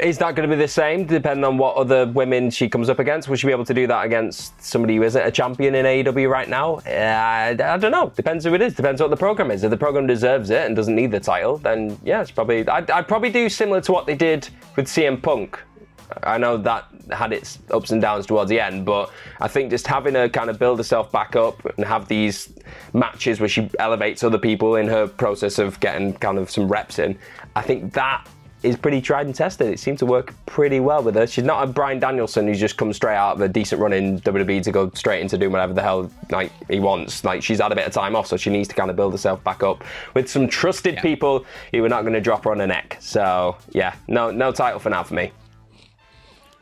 Is 0.00 0.18
that 0.18 0.34
going 0.34 0.48
to 0.50 0.54
be 0.54 0.60
the 0.60 0.68
same, 0.68 1.06
depending 1.06 1.44
on 1.44 1.56
what 1.58 1.76
other 1.76 2.06
women 2.08 2.50
she 2.50 2.68
comes 2.68 2.90
up 2.90 2.98
against? 2.98 3.28
Will 3.28 3.36
she 3.36 3.46
be 3.46 3.52
able 3.52 3.64
to 3.64 3.72
do 3.72 3.86
that 3.86 4.04
against 4.04 4.60
somebody 4.62 4.96
who 4.96 5.02
isn't 5.04 5.22
a 5.24 5.30
champion 5.30 5.74
in 5.74 5.86
AEW 5.86 6.28
right 6.28 6.48
now? 6.48 6.76
Uh, 6.86 6.90
I, 6.90 7.50
I 7.50 7.76
don't 7.78 7.92
know. 7.92 8.12
Depends 8.14 8.44
who 8.44 8.52
it 8.54 8.60
is. 8.60 8.74
Depends 8.74 9.00
what 9.00 9.08
the 9.10 9.16
program 9.16 9.50
is. 9.50 9.62
If 9.64 9.70
the 9.70 9.76
program 9.76 10.06
deserves 10.06 10.50
it 10.50 10.66
and 10.66 10.74
doesn't 10.76 10.94
need 10.94 11.12
the 11.12 11.20
title, 11.20 11.56
then 11.58 11.98
yeah, 12.04 12.20
it's 12.20 12.30
probably. 12.30 12.66
I'd, 12.68 12.90
I'd 12.90 13.08
probably 13.08 13.30
do 13.30 13.48
similar 13.48 13.80
to 13.82 13.92
what 13.92 14.06
they 14.06 14.14
did 14.16 14.48
with 14.76 14.86
CM 14.86 15.22
Punk. 15.22 15.58
I 16.22 16.38
know 16.38 16.56
that 16.58 16.86
had 17.10 17.32
its 17.32 17.58
ups 17.70 17.90
and 17.90 18.00
downs 18.00 18.26
towards 18.26 18.48
the 18.50 18.60
end, 18.60 18.84
but 18.84 19.10
I 19.40 19.48
think 19.48 19.70
just 19.70 19.86
having 19.86 20.14
her 20.14 20.28
kind 20.28 20.50
of 20.50 20.58
build 20.58 20.78
herself 20.78 21.10
back 21.12 21.36
up 21.36 21.64
and 21.76 21.84
have 21.84 22.08
these 22.08 22.52
matches 22.92 23.40
where 23.40 23.48
she 23.48 23.70
elevates 23.78 24.22
other 24.24 24.38
people 24.38 24.76
in 24.76 24.88
her 24.88 25.06
process 25.06 25.58
of 25.58 25.78
getting 25.80 26.14
kind 26.14 26.38
of 26.38 26.50
some 26.50 26.68
reps 26.68 26.98
in, 26.98 27.18
I 27.54 27.62
think 27.62 27.92
that 27.94 28.26
is 28.62 28.74
pretty 28.76 29.00
tried 29.00 29.26
and 29.26 29.34
tested. 29.34 29.68
It 29.68 29.78
seemed 29.78 29.98
to 29.98 30.06
work 30.06 30.32
pretty 30.46 30.80
well 30.80 31.02
with 31.02 31.14
her. 31.14 31.26
She's 31.26 31.44
not 31.44 31.62
a 31.62 31.66
Bryan 31.70 32.00
Danielson 32.00 32.48
who's 32.48 32.58
just 32.58 32.76
come 32.76 32.92
straight 32.92 33.14
out 33.14 33.36
of 33.36 33.40
a 33.42 33.48
decent 33.48 33.80
run 33.80 33.92
in 33.92 34.18
WWE 34.20 34.62
to 34.62 34.72
go 34.72 34.90
straight 34.94 35.20
into 35.20 35.36
doing 35.38 35.52
whatever 35.52 35.74
the 35.74 35.82
hell 35.82 36.10
like 36.30 36.50
he 36.68 36.80
wants. 36.80 37.22
Like 37.22 37.42
she's 37.42 37.60
had 37.60 37.70
a 37.70 37.76
bit 37.76 37.86
of 37.86 37.92
time 37.92 38.16
off, 38.16 38.26
so 38.26 38.36
she 38.36 38.50
needs 38.50 38.66
to 38.68 38.74
kind 38.74 38.90
of 38.90 38.96
build 38.96 39.12
herself 39.12 39.44
back 39.44 39.62
up 39.62 39.84
with 40.14 40.28
some 40.28 40.48
trusted 40.48 40.94
Yeah. 40.94 41.02
people 41.02 41.44
who 41.72 41.84
are 41.84 41.88
not 41.88 42.00
going 42.02 42.14
to 42.14 42.20
drop 42.20 42.44
her 42.44 42.50
on 42.50 42.58
her 42.58 42.66
neck. 42.66 42.96
So 42.98 43.56
yeah, 43.72 43.94
no 44.08 44.30
no 44.30 44.50
title 44.52 44.80
for 44.80 44.90
now 44.90 45.02
for 45.04 45.14
me. 45.14 45.30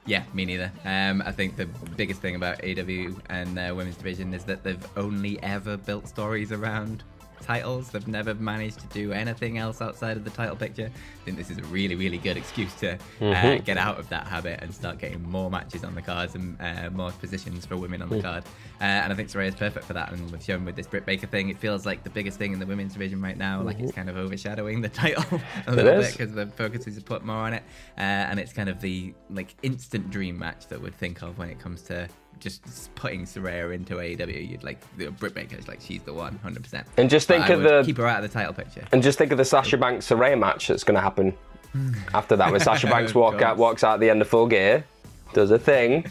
Yeah, 0.06 0.24
me 0.34 0.44
neither. 0.44 0.70
Um, 0.84 1.22
I 1.24 1.32
think 1.32 1.56
the 1.56 1.66
biggest 1.96 2.20
thing 2.20 2.34
about 2.34 2.58
AEW 2.58 3.18
and 3.30 3.56
their 3.56 3.74
women's 3.74 3.96
division 3.96 4.34
is 4.34 4.44
that 4.44 4.62
they've 4.62 4.86
only 4.96 5.42
ever 5.42 5.78
built 5.78 6.06
stories 6.08 6.52
around 6.52 7.02
titles. 7.40 7.90
They've 7.90 8.06
never 8.06 8.34
managed 8.34 8.80
to 8.80 8.86
do 8.88 9.12
anything 9.12 9.58
else 9.58 9.80
outside 9.80 10.16
of 10.16 10.24
the 10.24 10.30
title 10.30 10.56
picture. 10.56 10.90
I 10.90 11.24
think 11.24 11.36
this 11.36 11.50
is 11.50 11.58
a 11.58 11.62
really, 11.64 11.94
really 11.94 12.18
good 12.18 12.36
excuse 12.36 12.74
to 12.74 12.98
uh, 13.20 13.56
get 13.58 13.76
out 13.76 13.98
of 13.98 14.08
that 14.08 14.26
habit 14.26 14.60
and 14.62 14.74
start 14.74 14.98
getting 14.98 15.22
more 15.22 15.50
matches 15.50 15.84
on 15.84 15.94
the 15.94 16.02
cards 16.02 16.34
and 16.34 16.60
uh, 16.60 16.90
more 16.90 17.10
positions 17.12 17.66
for 17.66 17.76
women 17.76 18.02
on 18.02 18.08
the 18.08 18.20
card. 18.20 18.44
Uh, 18.80 18.84
and 18.84 19.12
I 19.12 19.16
think 19.16 19.28
Saraya 19.28 19.48
is 19.48 19.54
perfect 19.54 19.86
for 19.86 19.92
that. 19.92 20.12
And 20.12 20.30
we've 20.30 20.42
shown 20.42 20.64
with 20.64 20.76
this 20.76 20.86
Britt 20.86 21.06
Baker 21.06 21.26
thing, 21.26 21.48
it 21.48 21.58
feels 21.58 21.86
like 21.86 22.04
the 22.04 22.10
biggest 22.10 22.38
thing 22.38 22.52
in 22.52 22.58
the 22.58 22.66
women's 22.66 22.92
division 22.92 23.20
right 23.20 23.36
now. 23.36 23.62
Like 23.62 23.78
it's 23.80 23.92
kind 23.92 24.08
of 24.08 24.16
overshadowing 24.16 24.80
the 24.80 24.88
title 24.88 25.40
a 25.66 25.72
little 25.72 26.00
is. 26.00 26.08
bit 26.08 26.18
because 26.18 26.34
the 26.34 26.46
focus 26.46 26.86
is 26.86 27.02
put 27.02 27.24
more 27.24 27.36
on 27.36 27.54
it, 27.54 27.62
uh, 27.98 28.00
and 28.00 28.38
it's 28.40 28.52
kind 28.52 28.68
of 28.68 28.80
the 28.80 29.14
like 29.30 29.54
instant 29.62 30.10
dream 30.10 30.38
match 30.38 30.66
that 30.68 30.80
we'd 30.80 30.94
think 30.94 31.22
of 31.22 31.38
when 31.38 31.50
it 31.50 31.58
comes 31.58 31.82
to 31.82 32.08
just 32.40 32.94
putting 32.94 33.24
Saraya 33.24 33.74
into 33.74 33.94
AEW. 33.94 34.50
You'd 34.50 34.64
like 34.64 34.80
the 34.96 35.10
Baker's 35.30 35.68
like 35.68 35.80
she's 35.80 36.02
the 36.02 36.12
one, 36.12 36.38
hundred 36.38 36.62
percent. 36.62 36.86
And 36.96 37.08
just 37.08 37.28
think 37.28 37.48
of 37.48 37.62
the- 37.62 37.82
keep 37.84 37.96
her 37.98 38.06
out 38.06 38.22
of 38.22 38.30
the 38.30 38.34
title 38.34 38.52
picture. 38.52 38.84
And 38.92 39.02
just 39.02 39.18
think 39.18 39.32
of 39.32 39.38
the 39.38 39.44
Sasha 39.44 39.76
Banks 39.76 40.08
Saraya 40.08 40.38
match 40.38 40.68
that's 40.68 40.84
going 40.84 40.96
to 40.96 41.00
happen 41.00 41.32
hmm. 41.72 41.92
after 42.12 42.36
that, 42.36 42.50
when 42.50 42.60
Sasha 42.60 42.86
Banks 42.90 43.14
walk 43.14 43.42
out, 43.42 43.56
walks 43.56 43.84
out 43.84 43.94
at 43.94 44.00
the 44.00 44.10
end 44.10 44.22
of 44.22 44.28
Full 44.28 44.46
Gear, 44.46 44.84
does 45.32 45.50
a 45.50 45.58
thing, 45.58 46.06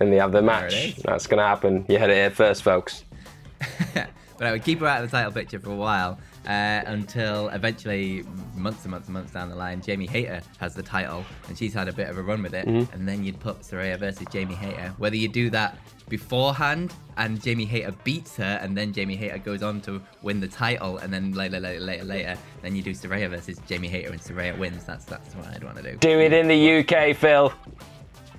and 0.00 0.12
they 0.12 0.16
have 0.16 0.32
the 0.32 0.42
match. 0.42 0.96
That's 0.96 1.26
going 1.26 1.38
to 1.38 1.46
happen. 1.46 1.84
You 1.88 1.98
heard 1.98 2.10
it 2.10 2.14
here 2.14 2.30
first, 2.30 2.62
folks. 2.62 3.04
but 3.94 4.46
I 4.46 4.52
would 4.52 4.62
keep 4.62 4.80
her 4.80 4.86
out 4.86 5.02
of 5.02 5.10
the 5.10 5.16
title 5.16 5.32
picture 5.32 5.58
for 5.58 5.70
a 5.70 5.76
while 5.76 6.18
uh, 6.46 6.82
until 6.86 7.48
eventually, 7.48 8.24
months 8.54 8.84
and 8.84 8.90
months 8.90 9.08
and 9.08 9.14
months 9.14 9.32
down 9.32 9.48
the 9.48 9.56
line, 9.56 9.80
Jamie 9.80 10.06
Hayter 10.06 10.40
has 10.58 10.74
the 10.74 10.82
title 10.82 11.24
and 11.48 11.58
she's 11.58 11.74
had 11.74 11.88
a 11.88 11.92
bit 11.92 12.08
of 12.08 12.18
a 12.18 12.22
run 12.22 12.42
with 12.42 12.54
it. 12.54 12.66
Mm-hmm. 12.66 12.92
And 12.94 13.08
then 13.08 13.24
you'd 13.24 13.40
put 13.40 13.60
Saraya 13.60 13.98
versus 13.98 14.26
Jamie 14.32 14.54
Hayter. 14.54 14.94
Whether 14.98 15.16
you 15.16 15.28
do 15.28 15.50
that 15.50 15.78
beforehand 16.08 16.94
and 17.18 17.42
Jamie 17.42 17.66
Hayter 17.66 17.92
beats 18.04 18.36
her 18.36 18.58
and 18.62 18.76
then 18.76 18.92
Jamie 18.92 19.16
Hayter 19.16 19.38
goes 19.38 19.62
on 19.62 19.80
to 19.82 20.00
win 20.22 20.40
the 20.40 20.48
title 20.48 20.98
and 20.98 21.12
then 21.12 21.32
later, 21.32 21.60
later, 21.60 21.80
later, 21.80 22.04
later, 22.04 22.38
then 22.62 22.74
you 22.74 22.82
do 22.82 22.92
Saraya 22.92 23.28
versus 23.28 23.58
Jamie 23.66 23.88
Hayter 23.88 24.10
and 24.10 24.20
Saraya 24.20 24.56
wins. 24.58 24.84
That's 24.84 25.04
that's 25.04 25.34
what 25.34 25.48
I'd 25.48 25.64
want 25.64 25.76
to 25.76 25.82
do. 25.82 25.96
Do 25.98 26.18
it 26.20 26.32
in 26.32 26.48
the 26.48 26.78
UK, 26.78 27.16
Phil. 27.16 27.52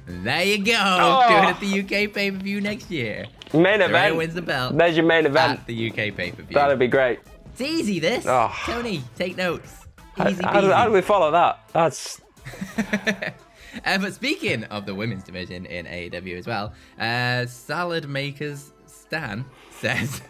There 0.07 0.43
you 0.43 0.65
go. 0.65 0.73
Oh. 0.75 1.25
Do 1.29 1.35
it 1.35 1.43
at 1.43 1.59
the 1.59 1.79
UK 1.81 2.13
pay 2.13 2.31
per 2.31 2.37
view 2.37 2.61
next 2.61 2.89
year. 2.89 3.27
Main 3.53 3.79
Saraya 3.79 3.85
event. 3.89 4.15
wins 4.15 4.33
the 4.33 4.41
belt. 4.41 4.77
There's 4.77 4.97
your 4.97 5.05
main 5.05 5.27
event. 5.27 5.59
At 5.59 5.67
the 5.67 5.89
UK 5.89 6.15
pay 6.15 6.31
per 6.31 6.41
view. 6.41 6.55
That'd 6.55 6.79
be 6.79 6.87
great. 6.87 7.19
It's 7.59 7.69
easy, 7.69 7.99
this. 7.99 8.25
Oh. 8.25 8.49
Tony, 8.63 9.03
take 9.17 9.35
notes. 9.35 9.85
How, 10.15 10.29
Easy 10.29 10.41
how 10.41 10.61
do, 10.61 10.71
how 10.71 10.85
do 10.85 10.93
we 10.93 11.01
follow 11.01 11.29
that? 11.31 11.59
That's 11.73 12.21
Uh, 13.85 13.97
but 13.97 14.13
speaking 14.13 14.63
of 14.65 14.85
the 14.85 14.95
women's 14.95 15.23
division 15.23 15.65
in 15.65 15.85
AEW 15.85 16.37
as 16.37 16.47
well, 16.47 16.73
uh, 16.97 17.45
Salad 17.47 18.07
Makers 18.07 18.71
Stan 18.87 19.43
says, 19.71 20.21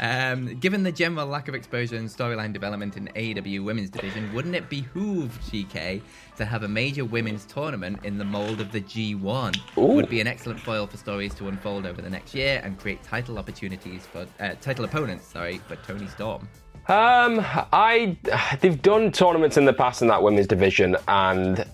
um, 0.00 0.58
given 0.60 0.82
the 0.82 0.90
general 0.90 1.26
lack 1.26 1.46
of 1.48 1.54
exposure 1.54 1.96
and 1.96 2.08
storyline 2.08 2.54
development 2.54 2.96
in 2.96 3.08
AEW 3.08 3.62
women's 3.64 3.90
division, 3.90 4.32
wouldn't 4.32 4.54
it 4.54 4.70
behoove 4.70 5.38
TK 5.42 6.00
to 6.38 6.44
have 6.46 6.62
a 6.62 6.68
major 6.68 7.04
women's 7.04 7.44
tournament 7.44 8.00
in 8.02 8.16
the 8.16 8.24
mold 8.24 8.62
of 8.62 8.72
the 8.72 8.80
G1? 8.80 9.60
Ooh. 9.76 9.94
Would 9.94 10.08
be 10.08 10.22
an 10.22 10.26
excellent 10.26 10.58
foil 10.60 10.86
for 10.86 10.96
stories 10.96 11.34
to 11.34 11.48
unfold 11.48 11.84
over 11.84 12.00
the 12.00 12.10
next 12.10 12.34
year 12.34 12.62
and 12.64 12.78
create 12.78 13.02
title 13.02 13.38
opportunities 13.38 14.06
for 14.06 14.26
uh, 14.40 14.54
title 14.62 14.86
opponents. 14.86 15.26
Sorry, 15.26 15.58
for 15.68 15.76
Toni 15.76 16.06
Storm. 16.08 16.48
Um, 16.88 17.44
I 17.44 18.16
they've 18.60 18.80
done 18.80 19.12
tournaments 19.12 19.58
in 19.58 19.66
the 19.66 19.74
past 19.74 20.00
in 20.00 20.08
that 20.08 20.22
women's 20.22 20.46
division, 20.46 20.96
and 21.06 21.66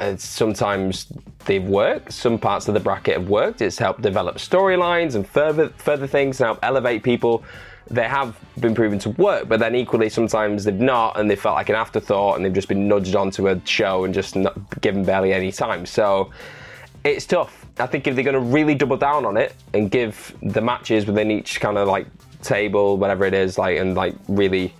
uh, 0.00 0.16
sometimes 0.16 1.12
they've 1.44 1.64
worked. 1.64 2.12
Some 2.12 2.38
parts 2.38 2.66
of 2.66 2.74
the 2.74 2.80
bracket 2.80 3.18
have 3.18 3.28
worked. 3.28 3.62
It's 3.62 3.78
helped 3.78 4.02
develop 4.02 4.36
storylines 4.38 5.14
and 5.14 5.26
further 5.26 5.68
further 5.76 6.08
things 6.08 6.40
and 6.40 6.46
help 6.46 6.58
elevate 6.62 7.04
people. 7.04 7.44
They 7.90 8.04
have 8.04 8.36
been 8.60 8.74
proven 8.74 8.98
to 8.98 9.10
work, 9.10 9.48
but 9.48 9.60
then 9.60 9.74
equally 9.76 10.10
sometimes 10.10 10.64
they've 10.64 10.74
not, 10.74 11.18
and 11.18 11.30
they 11.30 11.36
felt 11.36 11.54
like 11.54 11.68
an 11.68 11.76
afterthought, 11.76 12.36
and 12.36 12.44
they've 12.44 12.52
just 12.52 12.68
been 12.68 12.88
nudged 12.88 13.14
onto 13.14 13.48
a 13.48 13.64
show 13.64 14.04
and 14.04 14.12
just 14.12 14.34
not 14.34 14.80
given 14.80 15.04
barely 15.04 15.32
any 15.32 15.52
time. 15.52 15.86
So 15.86 16.30
it's 17.04 17.24
tough. 17.24 17.64
I 17.78 17.86
think 17.86 18.08
if 18.08 18.14
they're 18.14 18.24
going 18.24 18.34
to 18.34 18.40
really 18.40 18.74
double 18.74 18.96
down 18.96 19.24
on 19.24 19.36
it 19.36 19.54
and 19.72 19.90
give 19.90 20.36
the 20.42 20.60
matches 20.60 21.06
within 21.06 21.30
each 21.30 21.60
kind 21.60 21.78
of 21.78 21.86
like 21.86 22.08
table, 22.42 22.96
whatever 22.96 23.24
it 23.24 23.34
is, 23.34 23.58
like 23.58 23.78
and 23.78 23.94
like 23.94 24.14
really 24.28 24.74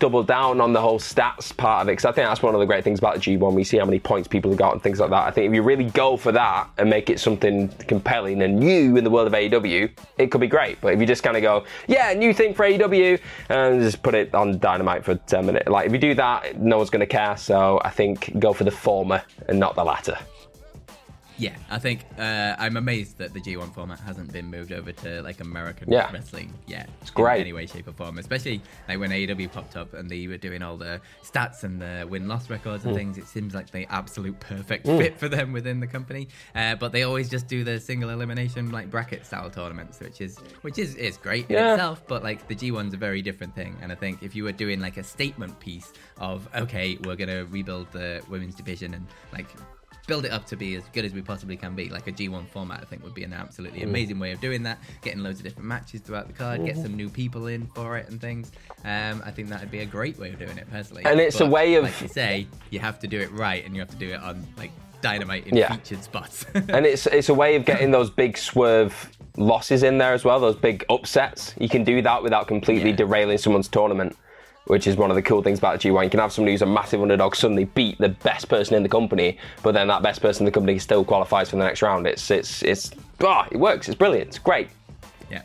double 0.00 0.22
down 0.22 0.60
on 0.60 0.72
the 0.72 0.80
whole 0.80 0.98
stats 0.98 1.56
part 1.56 1.82
of 1.82 1.88
it, 1.88 1.92
because 1.92 2.04
I 2.04 2.12
think 2.12 2.28
that's 2.28 2.42
one 2.42 2.54
of 2.54 2.60
the 2.60 2.66
great 2.66 2.84
things 2.84 2.98
about 2.98 3.14
the 3.14 3.20
G1. 3.20 3.54
We 3.54 3.64
see 3.64 3.78
how 3.78 3.84
many 3.84 3.98
points 3.98 4.28
people 4.28 4.50
have 4.50 4.58
got 4.58 4.72
and 4.72 4.82
things 4.82 4.98
like 4.98 5.10
that. 5.10 5.22
I 5.22 5.30
think 5.30 5.48
if 5.48 5.54
you 5.54 5.62
really 5.62 5.84
go 5.84 6.16
for 6.16 6.32
that 6.32 6.68
and 6.76 6.90
make 6.90 7.08
it 7.08 7.20
something 7.20 7.68
compelling 7.86 8.42
and 8.42 8.58
new 8.58 8.96
in 8.96 9.04
the 9.04 9.10
world 9.10 9.28
of 9.28 9.32
AEW, 9.32 9.90
it 10.18 10.30
could 10.30 10.40
be 10.40 10.48
great. 10.48 10.80
But 10.80 10.92
if 10.92 11.00
you 11.00 11.06
just 11.06 11.22
kind 11.22 11.36
of 11.36 11.42
go, 11.42 11.64
yeah, 11.86 12.12
new 12.14 12.34
thing 12.34 12.52
for 12.52 12.66
AEW, 12.66 13.20
and 13.48 13.80
just 13.80 14.02
put 14.02 14.14
it 14.14 14.34
on 14.34 14.58
Dynamite 14.58 15.04
for 15.04 15.14
10 15.14 15.46
minutes, 15.46 15.68
like 15.68 15.86
if 15.86 15.92
you 15.92 15.98
do 15.98 16.14
that, 16.14 16.60
no 16.60 16.78
one's 16.78 16.90
going 16.90 17.00
to 17.00 17.06
care. 17.06 17.36
So 17.36 17.80
I 17.84 17.90
think 17.90 18.38
go 18.38 18.52
for 18.52 18.64
the 18.64 18.70
former 18.70 19.22
and 19.48 19.58
not 19.58 19.76
the 19.76 19.84
latter. 19.84 20.18
Yeah, 21.38 21.54
I 21.70 21.78
think 21.78 22.04
uh, 22.18 22.56
I'm 22.58 22.76
amazed 22.76 23.18
that 23.18 23.34
the 23.34 23.40
G1 23.40 23.74
format 23.74 24.00
hasn't 24.00 24.32
been 24.32 24.46
moved 24.50 24.72
over 24.72 24.92
to 24.92 25.22
like 25.22 25.40
American 25.40 25.90
Yeah. 25.92 26.10
wrestling 26.12 26.54
yet. 26.66 26.88
It's 27.02 27.10
great. 27.10 27.36
In 27.36 27.40
any 27.42 27.52
way, 27.52 27.66
shape, 27.66 27.88
or 27.88 27.92
form. 27.92 28.18
Especially 28.18 28.62
like 28.88 28.98
when 28.98 29.10
AEW 29.10 29.52
popped 29.52 29.76
up 29.76 29.92
and 29.94 30.08
they 30.08 30.26
were 30.26 30.38
doing 30.38 30.62
all 30.62 30.76
the 30.76 31.00
stats 31.22 31.62
and 31.64 31.80
the 31.80 32.06
win 32.08 32.26
loss 32.28 32.48
records 32.48 32.84
and 32.84 32.94
things. 32.94 33.18
It 33.18 33.26
seems 33.26 33.54
like 33.54 33.70
the 33.70 33.86
absolute 33.90 34.38
perfect 34.40 34.86
fit 34.86 35.18
for 35.18 35.28
them 35.28 35.52
within 35.52 35.80
the 35.80 35.86
company. 35.86 36.28
Uh, 36.54 36.74
but 36.76 36.92
they 36.92 37.02
always 37.02 37.28
just 37.28 37.48
do 37.48 37.64
the 37.64 37.78
single 37.80 38.10
elimination 38.10 38.70
like 38.70 38.90
bracket 38.90 39.26
style 39.26 39.50
tournaments, 39.50 40.00
which 40.00 40.20
is 40.20 40.38
which 40.62 40.78
is 40.78 40.94
is 40.94 41.16
great 41.18 41.50
in 41.50 41.56
itself. 41.56 42.02
But 42.06 42.22
like 42.22 42.48
the 42.48 42.54
G1's 42.54 42.94
a 42.94 42.96
very 42.96 43.20
different 43.20 43.54
thing. 43.54 43.76
And 43.82 43.92
I 43.92 43.94
think 43.94 44.22
if 44.22 44.34
you 44.34 44.44
were 44.44 44.52
doing 44.52 44.80
like 44.80 44.96
a 44.96 45.04
statement 45.04 45.58
piece 45.60 45.92
of 46.18 46.48
okay, 46.56 46.96
we're 47.04 47.16
gonna 47.16 47.44
rebuild 47.46 47.92
the 47.92 48.22
women's 48.30 48.54
division 48.54 48.94
and 48.94 49.06
like 49.32 49.48
build 50.06 50.24
it 50.24 50.32
up 50.32 50.46
to 50.46 50.56
be 50.56 50.76
as 50.76 50.84
good 50.92 51.04
as 51.04 51.12
we 51.12 51.20
possibly 51.22 51.56
can 51.56 51.74
be. 51.74 51.88
Like 51.88 52.06
a 52.06 52.12
G1 52.12 52.46
format, 52.48 52.80
I 52.80 52.84
think 52.84 53.02
would 53.02 53.14
be 53.14 53.24
an 53.24 53.32
absolutely 53.32 53.80
Mm. 53.80 53.84
amazing 53.84 54.18
way 54.18 54.32
of 54.32 54.40
doing 54.40 54.62
that. 54.64 54.78
Getting 55.02 55.22
loads 55.22 55.38
of 55.40 55.44
different 55.44 55.66
matches 55.68 56.00
throughout 56.00 56.26
the 56.28 56.32
card, 56.32 56.58
Mm-hmm. 56.58 56.66
get 56.66 56.76
some 56.76 56.94
new 56.96 57.08
people 57.08 57.46
in 57.48 57.66
for 57.74 57.96
it 57.96 58.08
and 58.08 58.20
things. 58.20 58.52
Um, 58.84 59.22
I 59.24 59.30
think 59.30 59.48
that 59.48 59.60
would 59.60 59.70
be 59.70 59.80
a 59.80 59.86
great 59.86 60.18
way 60.18 60.30
of 60.30 60.38
doing 60.38 60.56
it 60.58 60.70
personally. 60.70 61.04
And 61.04 61.20
it's 61.20 61.40
a 61.40 61.46
way 61.46 61.74
of- 61.74 61.84
like 61.84 62.00
you 62.00 62.08
say, 62.08 62.46
you 62.70 62.78
have 62.78 62.98
to 63.00 63.06
do 63.08 63.18
it 63.20 63.30
right, 63.32 63.64
and 63.64 63.74
you 63.74 63.80
have 63.80 63.90
to 63.90 63.96
do 63.96 64.10
it 64.10 64.20
on 64.20 64.46
like 64.56 64.70
dynamite 65.02 65.46
in 65.46 65.56
Yeah. 65.56 65.74
featured 65.74 66.02
spots. 66.02 66.46
and 66.54 66.86
it's 66.86 67.06
it's 67.06 67.28
a 67.28 67.34
way 67.34 67.56
of 67.56 67.64
getting 67.64 67.90
those 67.90 68.10
big 68.10 68.38
swerve 68.38 69.10
losses 69.36 69.82
in 69.82 69.98
there 69.98 70.14
as 70.14 70.24
well, 70.24 70.40
those 70.40 70.56
big 70.56 70.84
upsets. 70.88 71.54
You 71.58 71.68
can 71.68 71.84
do 71.84 72.00
that 72.02 72.22
without 72.22 72.46
completely 72.48 72.90
Yeah. 72.90 72.96
derailing 72.96 73.38
someone's 73.38 73.68
tournament, 73.68 74.16
which 74.66 74.86
is 74.86 74.96
one 74.96 75.10
of 75.10 75.16
the 75.16 75.22
cool 75.22 75.42
things 75.42 75.58
about 75.58 75.80
G1. 75.80 76.04
You 76.04 76.10
can 76.10 76.20
have 76.20 76.32
somebody 76.32 76.52
who's 76.52 76.62
a 76.62 76.66
massive 76.66 77.00
underdog 77.00 77.34
suddenly 77.34 77.64
beat 77.64 77.98
the 77.98 78.08
best 78.08 78.48
person 78.48 78.74
in 78.74 78.82
the 78.82 78.88
company, 78.88 79.38
but 79.62 79.72
then 79.72 79.88
that 79.88 80.02
best 80.02 80.20
person 80.20 80.42
in 80.42 80.46
the 80.46 80.52
company 80.52 80.78
still 80.78 81.04
qualifies 81.04 81.50
for 81.50 81.56
the 81.56 81.64
next 81.64 81.82
round. 81.82 82.06
It's 82.06 82.30
it's 82.30 82.62
it's 82.62 82.90
ah, 83.22 83.46
it 83.50 83.58
works. 83.58 83.88
It's 83.88 83.96
brilliant. 83.96 84.28
It's 84.28 84.38
great. 84.38 84.68
Yeah. 85.30 85.42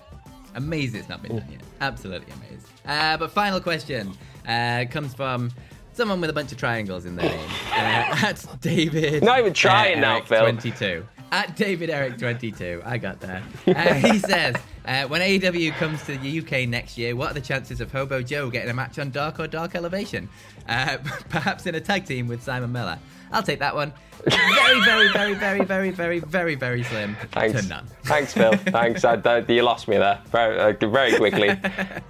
Amazed 0.55 0.95
it's 0.95 1.09
not 1.09 1.21
been 1.21 1.37
done 1.37 1.51
yet. 1.51 1.61
Absolutely 1.81 2.33
amazed. 2.33 2.67
Uh, 2.85 3.17
but 3.17 3.31
final 3.31 3.59
question 3.59 4.11
uh, 4.47 4.85
comes 4.89 5.13
from 5.13 5.51
someone 5.93 6.21
with 6.21 6.29
a 6.29 6.33
bunch 6.33 6.51
of 6.51 6.57
triangles 6.57 7.05
in 7.05 7.15
their 7.15 7.29
name. 7.29 7.49
Uh, 7.71 8.27
at 8.27 8.45
David. 8.59 9.23
Not 9.23 9.39
even 9.39 9.53
trying 9.53 9.97
uh, 9.97 10.01
now, 10.01 10.21
Phil. 10.21 10.41
22. 10.41 11.05
At 11.31 11.55
David 11.55 11.89
Eric 11.89 12.17
22. 12.17 12.81
I 12.85 12.97
got 12.97 13.19
that. 13.21 13.41
Uh, 13.67 13.93
he 13.93 14.19
says, 14.19 14.55
uh, 14.85 15.05
when 15.07 15.21
AEW 15.21 15.71
comes 15.73 16.03
to 16.05 16.17
the 16.17 16.39
UK 16.39 16.67
next 16.67 16.97
year, 16.97 17.15
what 17.15 17.31
are 17.31 17.33
the 17.33 17.41
chances 17.41 17.81
of 17.81 17.91
Hobo 17.91 18.21
Joe 18.21 18.49
getting 18.49 18.69
a 18.69 18.73
match 18.73 18.97
on 18.99 19.11
Dark 19.11 19.39
or 19.39 19.47
Dark 19.47 19.75
Elevation? 19.75 20.27
Uh, 20.67 20.97
perhaps 21.29 21.65
in 21.67 21.75
a 21.75 21.79
tag 21.81 22.05
team 22.05 22.27
with 22.27 22.41
Simon 22.43 22.71
Miller. 22.71 22.97
I'll 23.31 23.43
take 23.43 23.59
that 23.59 23.75
one. 23.75 23.93
Very, 24.25 24.81
very, 24.83 25.09
very, 25.13 25.33
very, 25.33 25.63
very, 25.63 25.89
very, 25.91 26.19
very, 26.19 26.55
very 26.55 26.83
slim 26.83 27.15
Thanks. 27.31 27.61
to 27.61 27.67
none. 27.67 27.87
Thanks, 28.03 28.33
Phil. 28.33 28.51
Thanks. 28.55 29.03
I, 29.05 29.13
I, 29.23 29.39
you 29.47 29.63
lost 29.63 29.87
me 29.87 29.97
there 29.97 30.19
very, 30.31 30.59
uh, 30.59 30.87
very 30.87 31.15
quickly. 31.15 31.49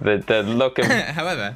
The 0.00 0.18
the 0.26 0.42
look 0.42 0.78
of 0.78 0.86
However, 0.86 1.54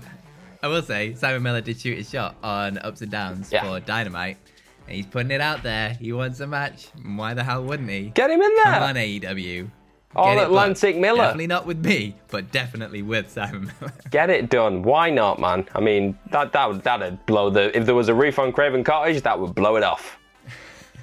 I 0.62 0.68
will 0.68 0.82
say 0.82 1.14
Simon 1.14 1.42
Miller 1.42 1.60
did 1.60 1.78
shoot 1.80 1.98
his 1.98 2.08
shot 2.08 2.36
on 2.42 2.78
ups 2.78 3.02
and 3.02 3.10
downs 3.10 3.50
Yeah. 3.52 3.64
for 3.64 3.80
Dynamite, 3.80 4.38
and 4.86 4.96
he's 4.96 5.06
putting 5.06 5.32
it 5.32 5.40
out 5.40 5.62
there. 5.64 5.90
He 5.94 6.12
wants 6.12 6.38
a 6.40 6.46
match. 6.46 6.86
Why 7.04 7.34
the 7.34 7.42
hell 7.42 7.62
wouldn't 7.64 7.90
he? 7.90 8.10
get 8.10 8.30
him 8.30 8.40
in 8.40 8.54
there. 8.54 8.64
Come 8.74 8.82
on, 8.84 8.94
AEW. 8.94 9.68
All 10.16 10.34
Get 10.34 10.42
it 10.42 10.46
Atlantic. 10.46 10.96
Miller. 10.96 11.18
Definitely 11.18 11.46
not 11.46 11.66
with 11.66 11.84
me, 11.84 12.16
but 12.28 12.50
definitely 12.50 13.02
with 13.02 13.30
Simon 13.30 13.70
Miller. 13.80 13.92
Get 14.10 14.30
it 14.30 14.48
done. 14.48 14.82
Why 14.82 15.10
not, 15.10 15.38
man? 15.38 15.68
I 15.74 15.80
mean, 15.80 16.18
that 16.30 16.52
that 16.52 16.68
would 16.68 16.82
that'd 16.82 17.24
blow 17.26 17.50
the. 17.50 17.76
If 17.76 17.84
there 17.86 17.94
was 17.94 18.08
a 18.08 18.14
roof 18.14 18.38
on 18.38 18.50
Craven 18.52 18.82
Cottage, 18.82 19.22
that 19.22 19.38
would 19.38 19.54
blow 19.54 19.76
it 19.76 19.82
off. 19.84 20.18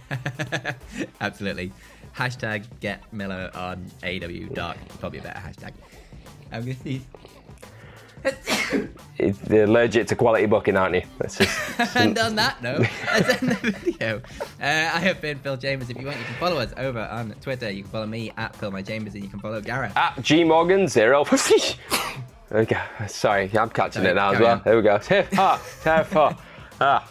Absolutely. 1.22 1.72
Hashtag 2.16 2.66
get 2.80 3.12
Miller 3.14 3.50
on 3.54 3.86
AEW 4.02 4.54
Dark. 4.54 4.78
Probably 5.00 5.20
a 5.20 5.22
better 5.24 5.40
hashtag. 5.40 5.74
I'm 6.52 6.62
gonna 6.62 6.76
sneeze. 6.76 7.02
They're 9.18 9.64
allergic 9.66 10.08
to 10.08 10.16
quality 10.16 10.46
booking, 10.48 10.76
aren't 10.76 10.96
you? 10.96 11.04
That's 11.20 11.38
just, 11.38 11.96
and 11.96 12.18
on 12.18 12.36
that 12.36 12.62
note, 12.64 12.82
let's 13.14 13.30
end 13.42 13.50
the 13.52 13.72
video. 13.72 14.18
Uh, 14.60 14.64
I 14.66 15.00
have 15.00 15.22
been 15.22 15.38
Phil 15.40 15.56
Chambers. 15.58 15.90
If 15.90 15.98
you 16.00 16.06
want, 16.06 16.18
you 16.18 16.26
can 16.26 16.36
follow 16.36 16.58
us 16.60 16.74
over 16.78 17.00
on 17.00 17.32
Twitter. 17.42 17.70
You 17.70 17.84
can 17.84 17.92
follow 17.92 18.08
me 18.08 18.32
at 18.38 18.56
Phil 18.56 18.72
My 18.72 18.82
Chambers, 18.82 19.14
and 19.14 19.24
you 19.24 19.30
can 19.30 19.40
follow 19.40 19.62
Gareth. 19.62 19.96
at 19.96 20.22
G 20.22 20.44
Morgan 20.44 20.88
zero. 20.88 21.22
okay, 22.52 22.78
sorry, 23.08 23.50
I'm 23.58 23.70
catching 23.70 24.02
Sorry, 24.02 24.12
it 24.12 24.16
now 24.16 24.32
as 24.34 24.40
well. 24.40 24.52
on. 24.54 24.62
There 24.66 24.76
we 24.76 24.82
go. 24.82 24.98
Tiff, 24.98 25.32
ha, 25.34 25.58
tiff, 25.84 26.12
ha. 26.12 26.38
Ah, 26.82 27.08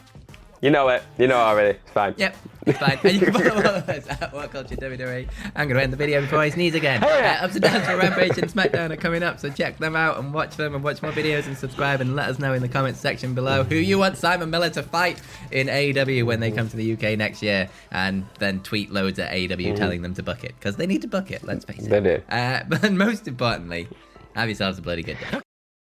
you 0.63 0.71
know 0.71 0.89
it. 0.89 1.03
You 1.19 1.27
know 1.27 1.35
it 1.35 1.43
already. 1.43 1.79
It's 1.79 1.91
fine. 1.91 2.15
Yep, 2.17 2.37
it's 2.67 2.79
fine. 2.79 2.99
And 3.03 3.13
you 3.13 3.21
can 3.21 3.33
follow 3.35 3.61
us 3.61 4.07
at 4.09 4.33
What 4.33 4.53
Culture 4.53 4.77
WWE. 4.77 5.29
I'm 5.57 5.67
going 5.67 5.77
to 5.77 5.83
end 5.83 5.93
the 5.93 5.97
video 5.97 6.21
before 6.21 6.39
I 6.39 6.51
sneeze 6.51 6.75
again. 6.77 7.03
yeah. 7.03 7.41
Uh, 7.41 7.45
ups 7.45 7.55
and 7.55 7.65
downs 7.65 7.85
for 7.85 7.97
Rampage 7.97 8.39
and 8.39 8.51
SmackDown 8.51 8.93
are 8.93 8.97
coming 8.97 9.25
up, 9.25 9.41
so 9.41 9.51
check 9.51 9.79
them 9.79 9.97
out 9.97 10.19
and 10.19 10.33
watch 10.33 10.57
them 10.57 10.75
and 10.75 10.85
watch 10.85 11.03
more 11.03 11.11
videos 11.13 11.47
and 11.47 11.59
subscribe 11.59 12.01
and 12.01 12.15
let 12.15 12.29
us 12.29 12.39
know 12.39 12.55
in 12.55 12.63
the 12.63 12.69
comments 12.69 13.01
section 13.01 13.35
below 13.35 13.65
who 13.65 13.75
you 13.75 13.99
want 13.99 14.17
Simon 14.17 14.51
Miller 14.51 14.71
to 14.71 14.83
fight 14.85 15.21
in 15.51 15.67
AEW 15.67 16.25
when 16.25 16.39
they 16.39 16.53
come 16.53 16.69
to 16.69 16.77
the 16.77 16.93
UK 16.93 17.19
next 17.19 17.43
year, 17.43 17.69
and 17.91 18.25
then 18.39 18.61
tweet 18.61 18.93
loads 18.93 19.19
at 19.19 19.33
AEW 19.33 19.75
telling 19.77 20.03
them 20.03 20.15
to 20.15 20.23
book 20.23 20.45
it 20.45 20.55
because 20.59 20.77
they 20.77 20.87
need 20.87 21.03
to 21.03 21.09
book 21.09 21.31
it. 21.33 21.43
Let's 21.43 21.65
face 21.65 21.87
it. 21.87 21.91
They 21.91 22.01
do. 22.01 22.23
Uh, 22.31 22.63
but 22.69 22.93
most 22.93 23.27
importantly, 23.27 23.89
have 24.37 24.49
yourselves 24.49 24.79
a 24.79 24.83
bloody 24.83 25.03
good 25.03 25.19
day. 25.19 25.42